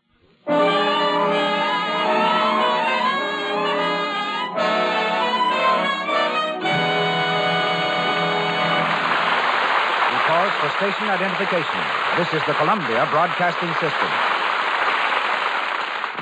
[10.78, 11.80] Station identification.
[12.16, 14.10] This is the Columbia Broadcasting System.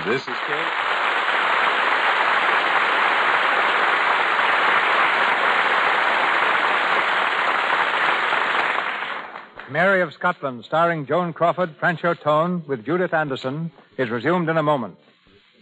[0.07, 0.72] This is Kate.
[9.70, 14.62] Mary of Scotland, starring Joan Crawford, Franchot Tone, with Judith Anderson, is resumed in a
[14.62, 14.96] moment.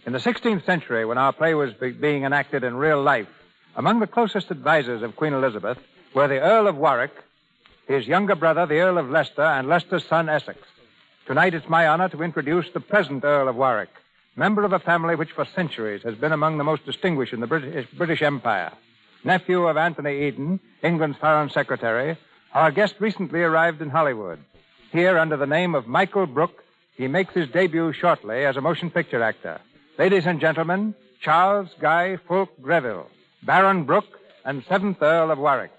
[0.05, 3.27] In the 16th century, when our play was be- being enacted in real life,
[3.75, 5.79] among the closest advisers of Queen Elizabeth
[6.13, 7.11] were the Earl of Warwick,
[7.87, 10.59] his younger brother, the Earl of Leicester, and Leicester's son, Essex.
[11.27, 13.89] Tonight, it's my honor to introduce the present Earl of Warwick,
[14.35, 17.47] member of a family which for centuries has been among the most distinguished in the
[17.47, 18.71] British, British Empire.
[19.23, 22.17] Nephew of Anthony Eden, England's Foreign Secretary,
[22.53, 24.39] our guest recently arrived in Hollywood.
[24.91, 26.63] Here, under the name of Michael Brooke,
[26.95, 29.59] he makes his debut shortly as a motion picture actor.
[29.97, 33.09] Ladies and gentlemen, Charles Guy Fulke Greville,
[33.43, 35.71] Baron Brooke, and Seventh Earl of Warwick.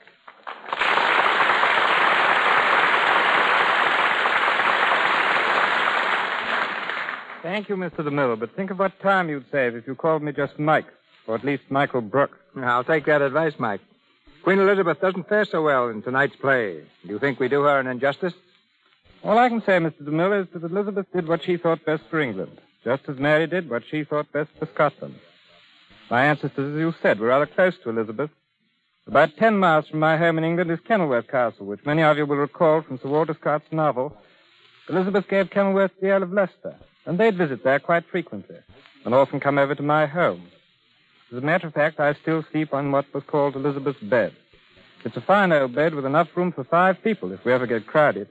[7.46, 7.98] Thank you, Mr.
[7.98, 10.86] DeMille, but think of what time you'd save if you called me just Mike,
[11.28, 12.36] or at least Michael Brooke.
[12.56, 13.80] I'll take that advice, Mike.
[14.42, 16.82] Queen Elizabeth doesn't fare so well in tonight's play.
[17.04, 18.34] Do you think we do her an injustice?
[19.22, 20.02] All I can say, Mr.
[20.02, 23.70] DeMille, is that Elizabeth did what she thought best for England, just as Mary did
[23.70, 25.14] what she thought best for Scotland.
[26.10, 28.30] My ancestors, as you said, were rather close to Elizabeth.
[29.06, 32.26] About ten miles from my home in England is Kenilworth Castle, which many of you
[32.26, 34.16] will recall from Sir Walter Scott's novel.
[34.88, 36.74] Elizabeth gave Kenilworth to the Earl of Leicester,
[37.06, 38.56] and they'd visit there quite frequently,
[39.04, 40.42] and often come over to my home.
[41.32, 44.32] As a matter of fact, I still sleep on what was called Elizabeth's bed.
[45.04, 47.86] It's a fine old bed with enough room for five people if we ever get
[47.86, 48.28] crowded.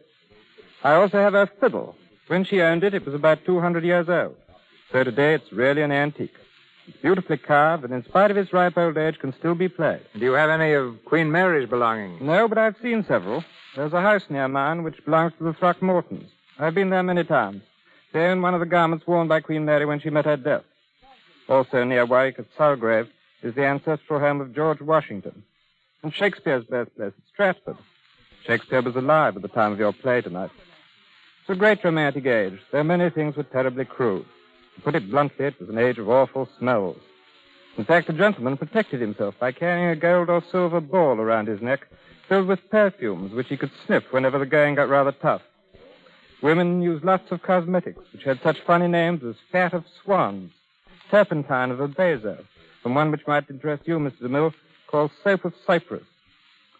[0.83, 1.95] I also have her fiddle.
[2.27, 4.35] When she owned it, it was about 200 years old.
[4.91, 6.35] So today it's really an antique.
[6.87, 10.01] It's beautifully carved, and in spite of its ripe old age, can still be played.
[10.13, 12.21] Do you have any of Queen Mary's belongings?
[12.21, 13.43] No, but I've seen several.
[13.75, 16.27] There's a house near mine which belongs to the Throckmortons.
[16.59, 17.61] I've been there many times.
[18.15, 20.63] Own one of the garments worn by Queen Mary when she met her death.
[21.49, 23.07] Also near Warwick at Sulgrave
[23.43, 25.43] is the ancestral home of George Washington.
[26.01, 27.77] And Shakespeare's birthplace at Stratford.
[28.45, 30.51] Shakespeare was alive at the time of your play tonight.
[31.41, 34.25] It's a great romantic age, though many things were terribly crude.
[34.75, 36.97] To put it bluntly, it was an age of awful smells.
[37.77, 41.61] In fact, a gentleman protected himself by carrying a gold or silver ball around his
[41.61, 41.87] neck
[42.27, 45.41] filled with perfumes which he could sniff whenever the going got rather tough.
[46.45, 50.51] Women use lots of cosmetics which had such funny names as fat of swans,
[51.09, 52.37] turpentine of Abazo,
[52.83, 54.21] and one which might interest you, Mr.
[54.21, 54.53] DeMille,
[54.85, 56.03] called soap of Cyprus.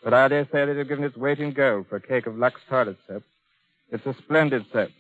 [0.03, 2.38] But I dare say they'd have given its weight in gold for a cake of
[2.38, 3.24] Lux toilet soap.
[3.89, 4.91] It's a splendid soap.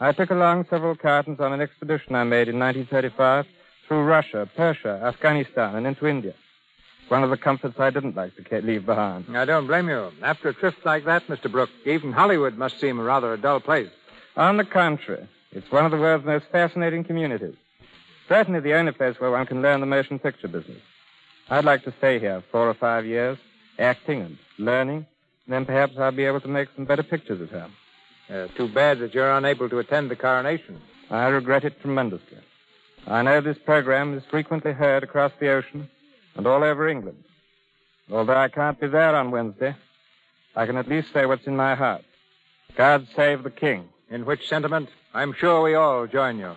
[0.00, 3.44] I took along several cartons on an expedition I made in 1935
[3.86, 6.32] through Russia, Persia, Afghanistan, and into India.
[7.08, 9.36] One of the comforts I didn't like to leave behind.
[9.36, 10.12] I don't blame you.
[10.22, 11.52] After a trip like that, Mr.
[11.52, 13.90] Brooke, even Hollywood must seem rather a dull place.
[14.36, 17.54] On the contrary, it's one of the world's most fascinating communities.
[18.28, 20.80] Certainly the only place where one can learn the motion picture business.
[21.50, 23.38] I'd like to stay here four or five years,
[23.78, 25.06] acting and learning,
[25.46, 27.72] and then perhaps I'll be able to make some better pictures at home.
[28.28, 30.80] Uh, too bad that you're unable to attend the coronation.
[31.10, 32.38] I regret it tremendously.
[33.06, 35.88] I know this program is frequently heard across the ocean
[36.34, 37.22] and all over England.
[38.10, 39.76] Although I can't be there on Wednesday,
[40.56, 42.02] I can at least say what's in my heart.
[42.76, 43.88] God save the King.
[44.14, 46.54] In which sentiment, I'm sure we all join you.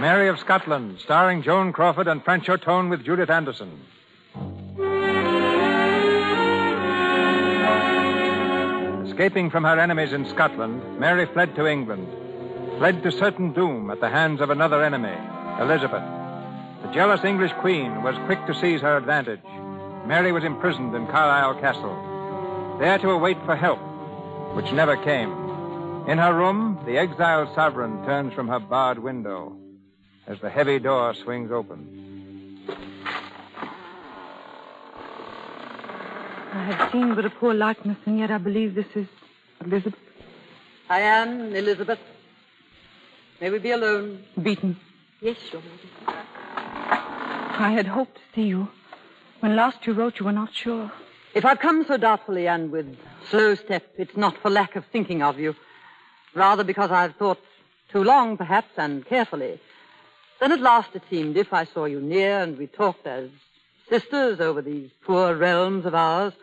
[0.00, 3.70] Mary of Scotland, starring Joan Crawford and Franchot Tone with Judith Anderson.
[9.06, 12.08] Escaping from her enemies in Scotland, Mary fled to England,
[12.78, 15.16] fled to certain doom at the hands of another enemy,
[15.60, 16.15] Elizabeth.
[16.86, 19.42] The jealous English queen was quick to seize her advantage.
[20.06, 23.80] Mary was imprisoned in Carlisle Castle, there to await for help,
[24.54, 25.32] which never came.
[26.06, 29.56] In her room, the exiled sovereign turns from her barred window
[30.28, 32.62] as the heavy door swings open.
[36.52, 39.08] I have seen but a poor likeness, and yet I believe this is
[39.60, 39.98] Elizabeth.
[40.88, 41.98] I am Elizabeth.
[43.40, 44.22] May we be alone?
[44.40, 44.76] Beaton.
[45.20, 46.35] Yes, Your Majesty.
[47.58, 48.68] I had hoped to see you.
[49.40, 50.92] When last you wrote, you were not sure.
[51.34, 52.98] If I've come so doubtfully and with
[53.30, 55.54] slow step, it's not for lack of thinking of you.
[56.34, 57.40] Rather because I've thought
[57.90, 59.58] too long, perhaps, and carefully.
[60.38, 63.30] Then at last it seemed, if I saw you near and we talked as
[63.88, 66.34] sisters over these poor realms of ours,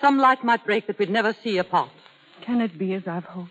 [0.00, 1.90] some light might break that we'd never see apart.
[2.42, 3.50] Can it be as I've hoped?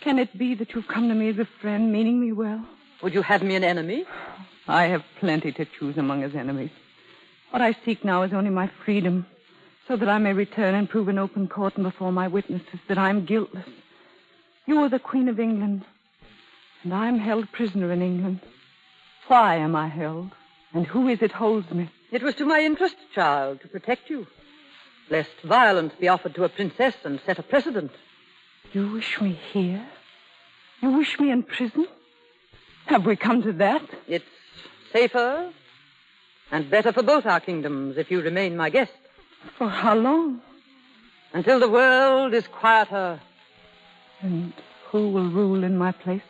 [0.00, 2.66] Can it be that you've come to me as a friend, meaning me well?
[3.02, 4.06] Would you have me an enemy?
[4.68, 6.70] I have plenty to choose among his enemies.
[7.50, 9.26] What I seek now is only my freedom,
[9.88, 12.98] so that I may return and prove in open court and before my witnesses that
[12.98, 13.66] I am guiltless.
[14.66, 15.84] You are the Queen of England,
[16.84, 18.40] and I am held prisoner in England.
[19.26, 20.30] Why am I held?
[20.72, 21.90] And who is it holds me?
[22.12, 24.26] It was to my interest, child, to protect you,
[25.10, 27.90] lest violence be offered to a princess and set a precedent.
[28.72, 29.84] You wish me here?
[30.80, 31.86] You wish me in prison?
[32.86, 33.82] Have we come to that?
[34.06, 34.24] It's
[34.92, 35.50] safer
[36.50, 38.92] and better for both our kingdoms if you remain my guest.
[39.58, 40.40] For how long?
[41.32, 43.20] Until the world is quieter.
[44.20, 44.52] And
[44.90, 46.22] who will rule in my place?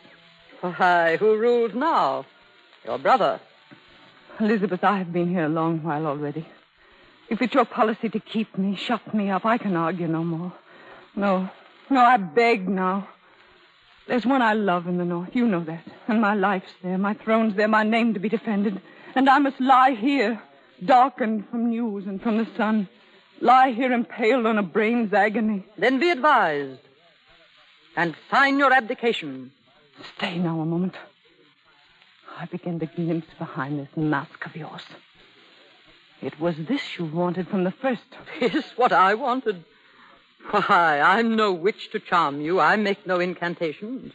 [0.61, 2.25] Why, who rules now?
[2.85, 3.41] Your brother.
[4.39, 6.47] Elizabeth, I have been here a long while already.
[7.29, 10.53] If it's your policy to keep me, shut me up, I can argue no more.
[11.15, 11.49] No,
[11.89, 13.09] no, I beg now.
[14.07, 15.29] There's one I love in the North.
[15.33, 15.83] You know that.
[16.07, 18.81] And my life's there, my throne's there, my name to be defended.
[19.15, 20.41] And I must lie here,
[20.83, 22.89] darkened from news and from the sun.
[23.39, 25.65] Lie here impaled on a brain's agony.
[25.77, 26.79] Then be advised.
[27.95, 29.51] And sign your abdication.
[30.17, 30.95] Stay now a moment.
[32.37, 34.81] I begin to glimpse behind this mask of yours.
[36.21, 38.03] It was this you wanted from the first.
[38.39, 39.63] This what I wanted.
[40.51, 42.59] Why, I'm no witch to charm you.
[42.59, 44.13] I make no incantations.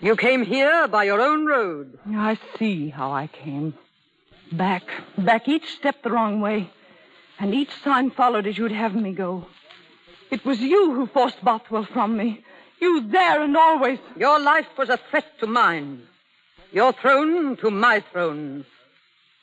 [0.00, 1.98] You came here by your own road.
[2.14, 3.74] I see how I came.
[4.50, 4.82] Back,
[5.16, 6.70] back, each step the wrong way.
[7.38, 9.46] And each sign followed as you'd have me go.
[10.30, 12.44] It was you who forced Bothwell from me.
[12.80, 13.98] You there and always.
[14.16, 16.02] Your life was a threat to mine.
[16.72, 18.64] Your throne to my throne.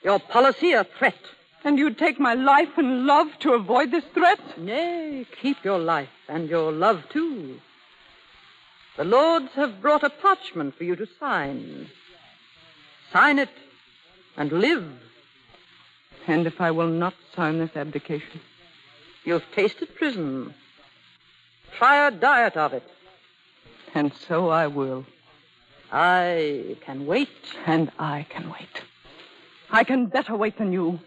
[0.03, 1.19] Your policy a threat.
[1.63, 4.39] And you'd take my life and love to avoid this threat?
[4.57, 7.59] Nay, keep your life and your love too.
[8.97, 11.89] The lords have brought a parchment for you to sign.
[13.11, 13.49] Sign it
[14.37, 14.85] and live.
[16.27, 18.41] And if I will not sign this abdication?
[19.25, 20.53] You've tasted prison.
[21.77, 22.83] Try a diet of it.
[23.93, 25.05] And so I will.
[25.91, 27.29] I can wait.
[27.65, 28.83] And I can wait.
[29.71, 30.99] I can better wait than you.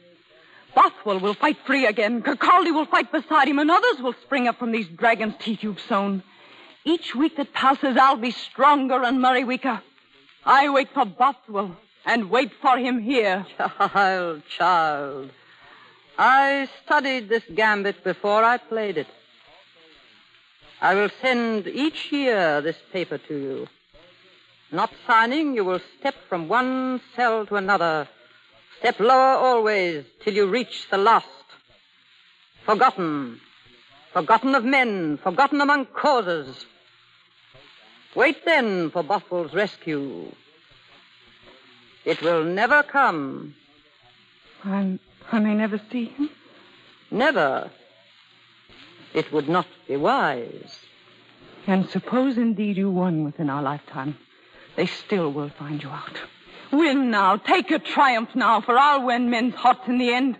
[0.74, 2.22] Bothwell will fight free again.
[2.22, 5.80] Kirkcaldy will fight beside him, and others will spring up from these dragon's teeth you've
[5.80, 6.22] sown.
[6.84, 9.80] Each week that passes, I'll be stronger and Murray weaker.
[10.44, 13.46] I wait for Bothwell and wait for him here.
[13.58, 15.30] Child, child.
[16.18, 19.06] I studied this gambit before I played it.
[20.80, 23.66] I will send each year this paper to you.
[24.72, 28.08] Not signing, you will step from one cell to another.
[28.82, 31.28] Step lower always till you reach the last.
[32.66, 33.40] Forgotten.
[34.12, 35.20] Forgotten of men.
[35.22, 36.66] Forgotten among causes.
[38.16, 40.32] Wait then for Bothwell's rescue.
[42.04, 43.54] It will never come.
[44.64, 44.98] I,
[45.30, 46.30] I may never see him?
[47.08, 47.70] Never.
[49.14, 50.76] It would not be wise.
[51.68, 54.18] And suppose indeed you won within our lifetime,
[54.74, 56.20] they still will find you out.
[56.72, 57.36] Win now.
[57.36, 60.38] Take your triumph now, for I'll win men's hearts in the end.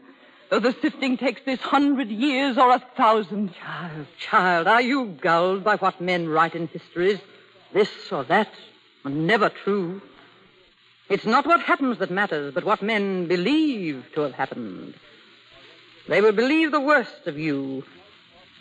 [0.51, 3.55] Though the sifting takes this hundred years or a thousand.
[3.55, 7.21] Child, child, are you gulled by what men write in histories?
[7.73, 8.51] This or that,
[9.05, 10.03] and never true.
[11.09, 14.95] It's not what happens that matters, but what men believe to have happened.
[16.09, 17.85] They will believe the worst of you,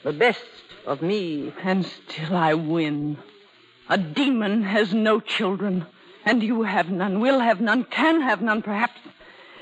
[0.04, 0.46] the best
[0.86, 1.54] of me.
[1.64, 3.18] And still I win.
[3.90, 5.86] A demon has no children,
[6.26, 9.00] and you have none, will have none, can have none, perhaps.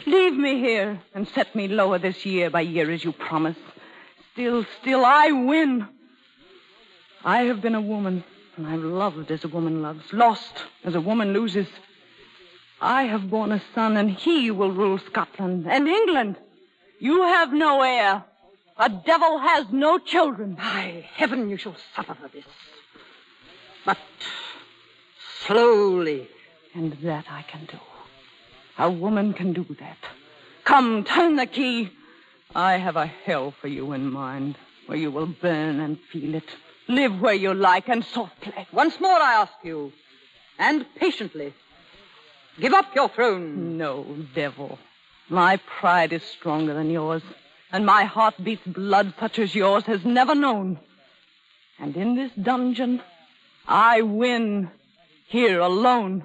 [0.06, 3.58] Leave me here and set me lower this year by year as you promise.
[4.34, 5.88] Still, still, I win.
[7.24, 8.24] I have been a woman,
[8.56, 10.54] and I've loved as a woman loves, lost
[10.84, 11.68] as a woman loses.
[12.82, 16.38] I have borne a son, and he will rule Scotland and England.
[17.00, 18.24] You have no heir.
[18.78, 20.56] A devil has no children.
[20.56, 22.46] By heaven, you shall suffer for this.
[23.86, 23.98] But
[25.46, 26.30] slowly.
[26.80, 27.78] And that I can do.
[28.78, 29.98] A woman can do that.
[30.64, 31.90] Come, turn the key.
[32.56, 36.50] I have a hell for you in mind, where you will burn and feel it.
[36.88, 38.66] Live where you like and softly.
[38.72, 39.92] Once more I ask you,
[40.58, 41.54] and patiently.
[42.62, 43.78] Give up your throne.
[43.78, 44.80] No, devil.
[45.28, 47.24] My pride is stronger than yours,
[47.74, 50.80] and my heart beats blood such as yours has never known.
[51.78, 53.02] And in this dungeon,
[53.68, 54.72] I win
[55.28, 56.24] here alone.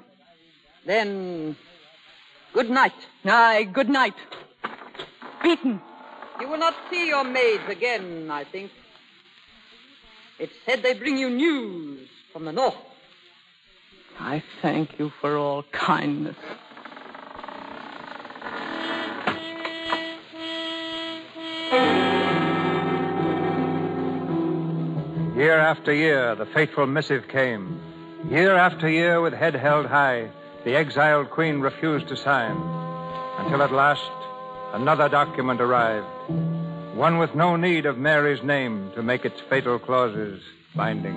[0.87, 1.57] Then,
[2.53, 2.93] good night.
[3.25, 4.15] Aye, good night.
[5.43, 5.81] Beaton.
[6.41, 8.71] You will not see your maids again, I think.
[10.39, 12.75] It's said they bring you news from the north.
[14.19, 16.37] I thank you for all kindness.
[25.37, 27.81] Year after year, the fateful missive came.
[28.31, 30.31] Year after year, with head held high,
[30.65, 32.57] the exiled queen refused to sign.
[33.39, 34.11] Until at last,
[34.73, 36.07] another document arrived.
[36.95, 40.43] One with no need of Mary's name to make its fatal clauses
[40.75, 41.15] binding.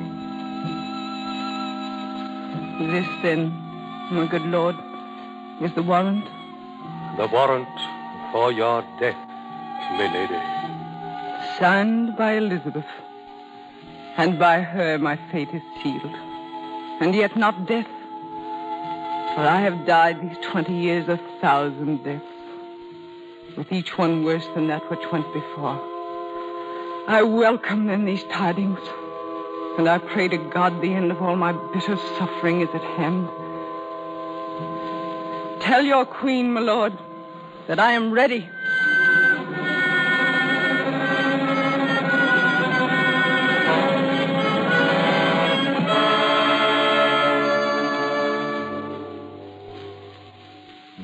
[2.92, 3.50] This, then,
[4.12, 4.76] my good lord,
[5.62, 6.26] is the warrant?
[7.18, 7.68] The warrant
[8.32, 9.18] for your death,
[9.98, 10.42] milady.
[11.58, 12.86] Signed by Elizabeth.
[14.18, 16.16] And by her my fate is sealed.
[17.02, 17.88] And yet not death.
[19.38, 22.26] For I have died these twenty years a thousand deaths,
[23.56, 25.80] with each one worse than that which went before.
[27.08, 28.80] I welcome then these tidings,
[29.78, 33.30] and I pray to God the end of all my bitter suffering is at hand.
[35.62, 36.98] Tell your queen, my lord,
[37.68, 38.50] that I am ready.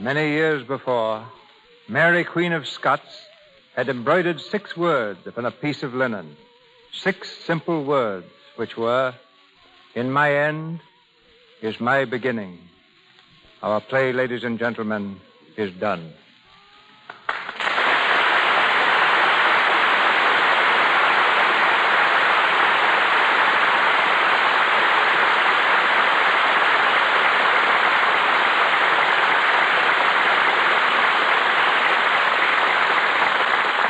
[0.03, 1.25] Many years before,
[1.87, 3.21] Mary, Queen of Scots,
[3.73, 6.35] had embroidered six words upon a piece of linen.
[6.91, 8.25] Six simple words,
[8.57, 9.15] which were,
[9.95, 10.81] In my end,
[11.61, 12.59] is my beginning.
[13.61, 15.21] Our play, ladies and gentlemen,
[15.55, 16.11] is done.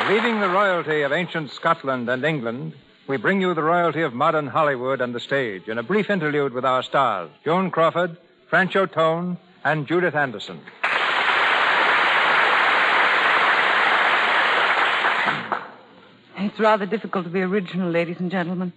[0.08, 2.74] Leaving the royalty of ancient Scotland and England,
[3.06, 6.52] we bring you the royalty of modern Hollywood and the stage in a brief interlude
[6.52, 8.16] with our stars, Joan Crawford,
[8.50, 10.60] Franchot Tone, and Judith Anderson.
[16.38, 18.72] It's rather difficult to be original, ladies and gentlemen.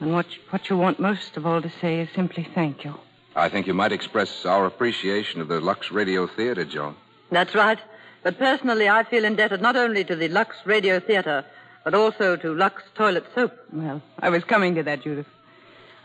[0.00, 2.94] And what, what you want most of all to say is simply thank you.
[3.34, 6.94] I think you might express our appreciation of the Lux Radio Theater, Joan.
[7.30, 7.78] That's right.
[8.22, 11.44] But personally, I feel indebted not only to the Lux Radio Theater,
[11.84, 13.52] but also to Lux Toilet Soap.
[13.72, 15.26] Well, I was coming to that, Judith.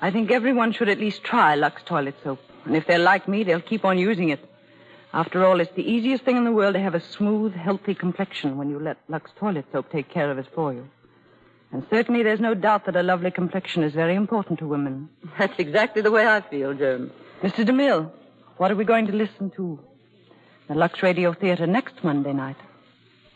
[0.02, 2.40] I think everyone should at least try Lux Toilet Soap.
[2.66, 4.40] And if they're like me, they'll keep on using it.
[5.14, 8.58] After all, it's the easiest thing in the world to have a smooth, healthy complexion
[8.58, 10.88] when you let Lux Toilet Soap take care of it for you.
[11.72, 15.10] And certainly there's no doubt that a lovely complexion is very important to women.
[15.38, 17.12] That's exactly the way I feel, Joan.
[17.42, 17.66] Mr.
[17.66, 18.10] DeMille,
[18.58, 19.80] what are we going to listen to?
[20.68, 22.58] The Lux Radio Theater next Monday night.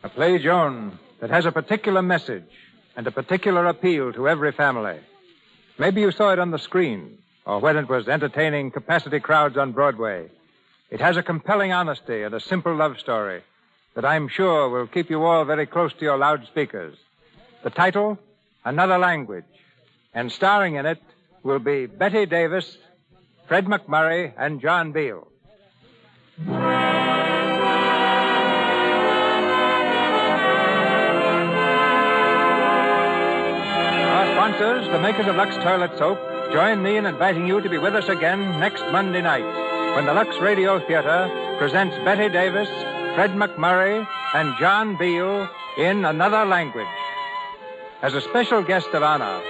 [0.03, 2.49] A play, Joan, that has a particular message
[2.97, 4.99] and a particular appeal to every family.
[5.79, 9.71] Maybe you saw it on the screen or when it was entertaining capacity crowds on
[9.71, 10.29] Broadway.
[10.89, 13.43] It has a compelling honesty and a simple love story
[13.95, 16.97] that I'm sure will keep you all very close to your loudspeakers.
[17.63, 18.19] The title,
[18.65, 19.45] Another Language.
[20.13, 21.01] And starring in it
[21.43, 22.77] will be Bette Davis,
[23.47, 25.29] Fred MacMurray, and John Beal.
[34.61, 36.19] The makers of Lux Toilet Soap,
[36.53, 39.43] join me in inviting you to be with us again next Monday night
[39.95, 42.69] when the Lux Radio Theater presents Bette Davis,
[43.15, 44.05] Fred MacMurray,
[44.35, 45.49] and John Beal
[45.79, 46.85] in Another Language.
[48.03, 49.41] As a special guest of honor,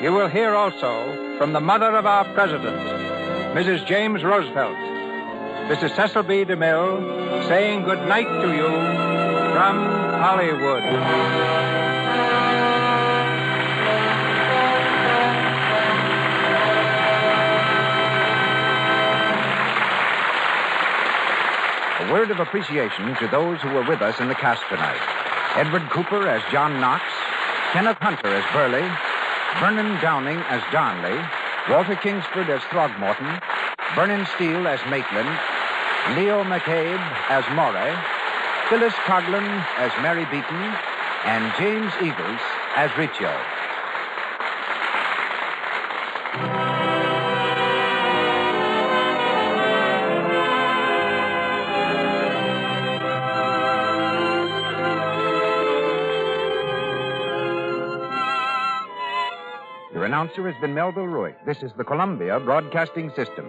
[0.00, 2.78] you will hear also from the mother of our president,
[3.56, 3.84] Mrs.
[3.88, 4.78] James Roosevelt.
[5.68, 6.44] This is Cecil B.
[6.44, 8.68] DeMille saying good night to you
[9.52, 9.84] from
[10.22, 11.83] Hollywood.
[22.04, 25.00] A word of appreciation to those who were with us in the cast tonight.
[25.56, 27.02] Edward Cooper as John Knox,
[27.72, 28.84] Kenneth Hunter as Burghley,
[29.58, 31.16] Vernon Downing as Darnley,
[31.70, 33.40] Walter Kingsford as Throckmorton,
[33.94, 35.32] Vernon Steele as Maitland,
[36.12, 37.00] Leo McCabe
[37.30, 37.96] as Moray,
[38.68, 40.76] Phyllis Coghlan as Mary Beaton,
[41.24, 42.40] and James Eagles
[42.76, 43.32] as Rizzio.
[60.24, 61.36] Announcer has been Melville Ruick.
[61.44, 63.44] This is the Columbia Broadcasting System.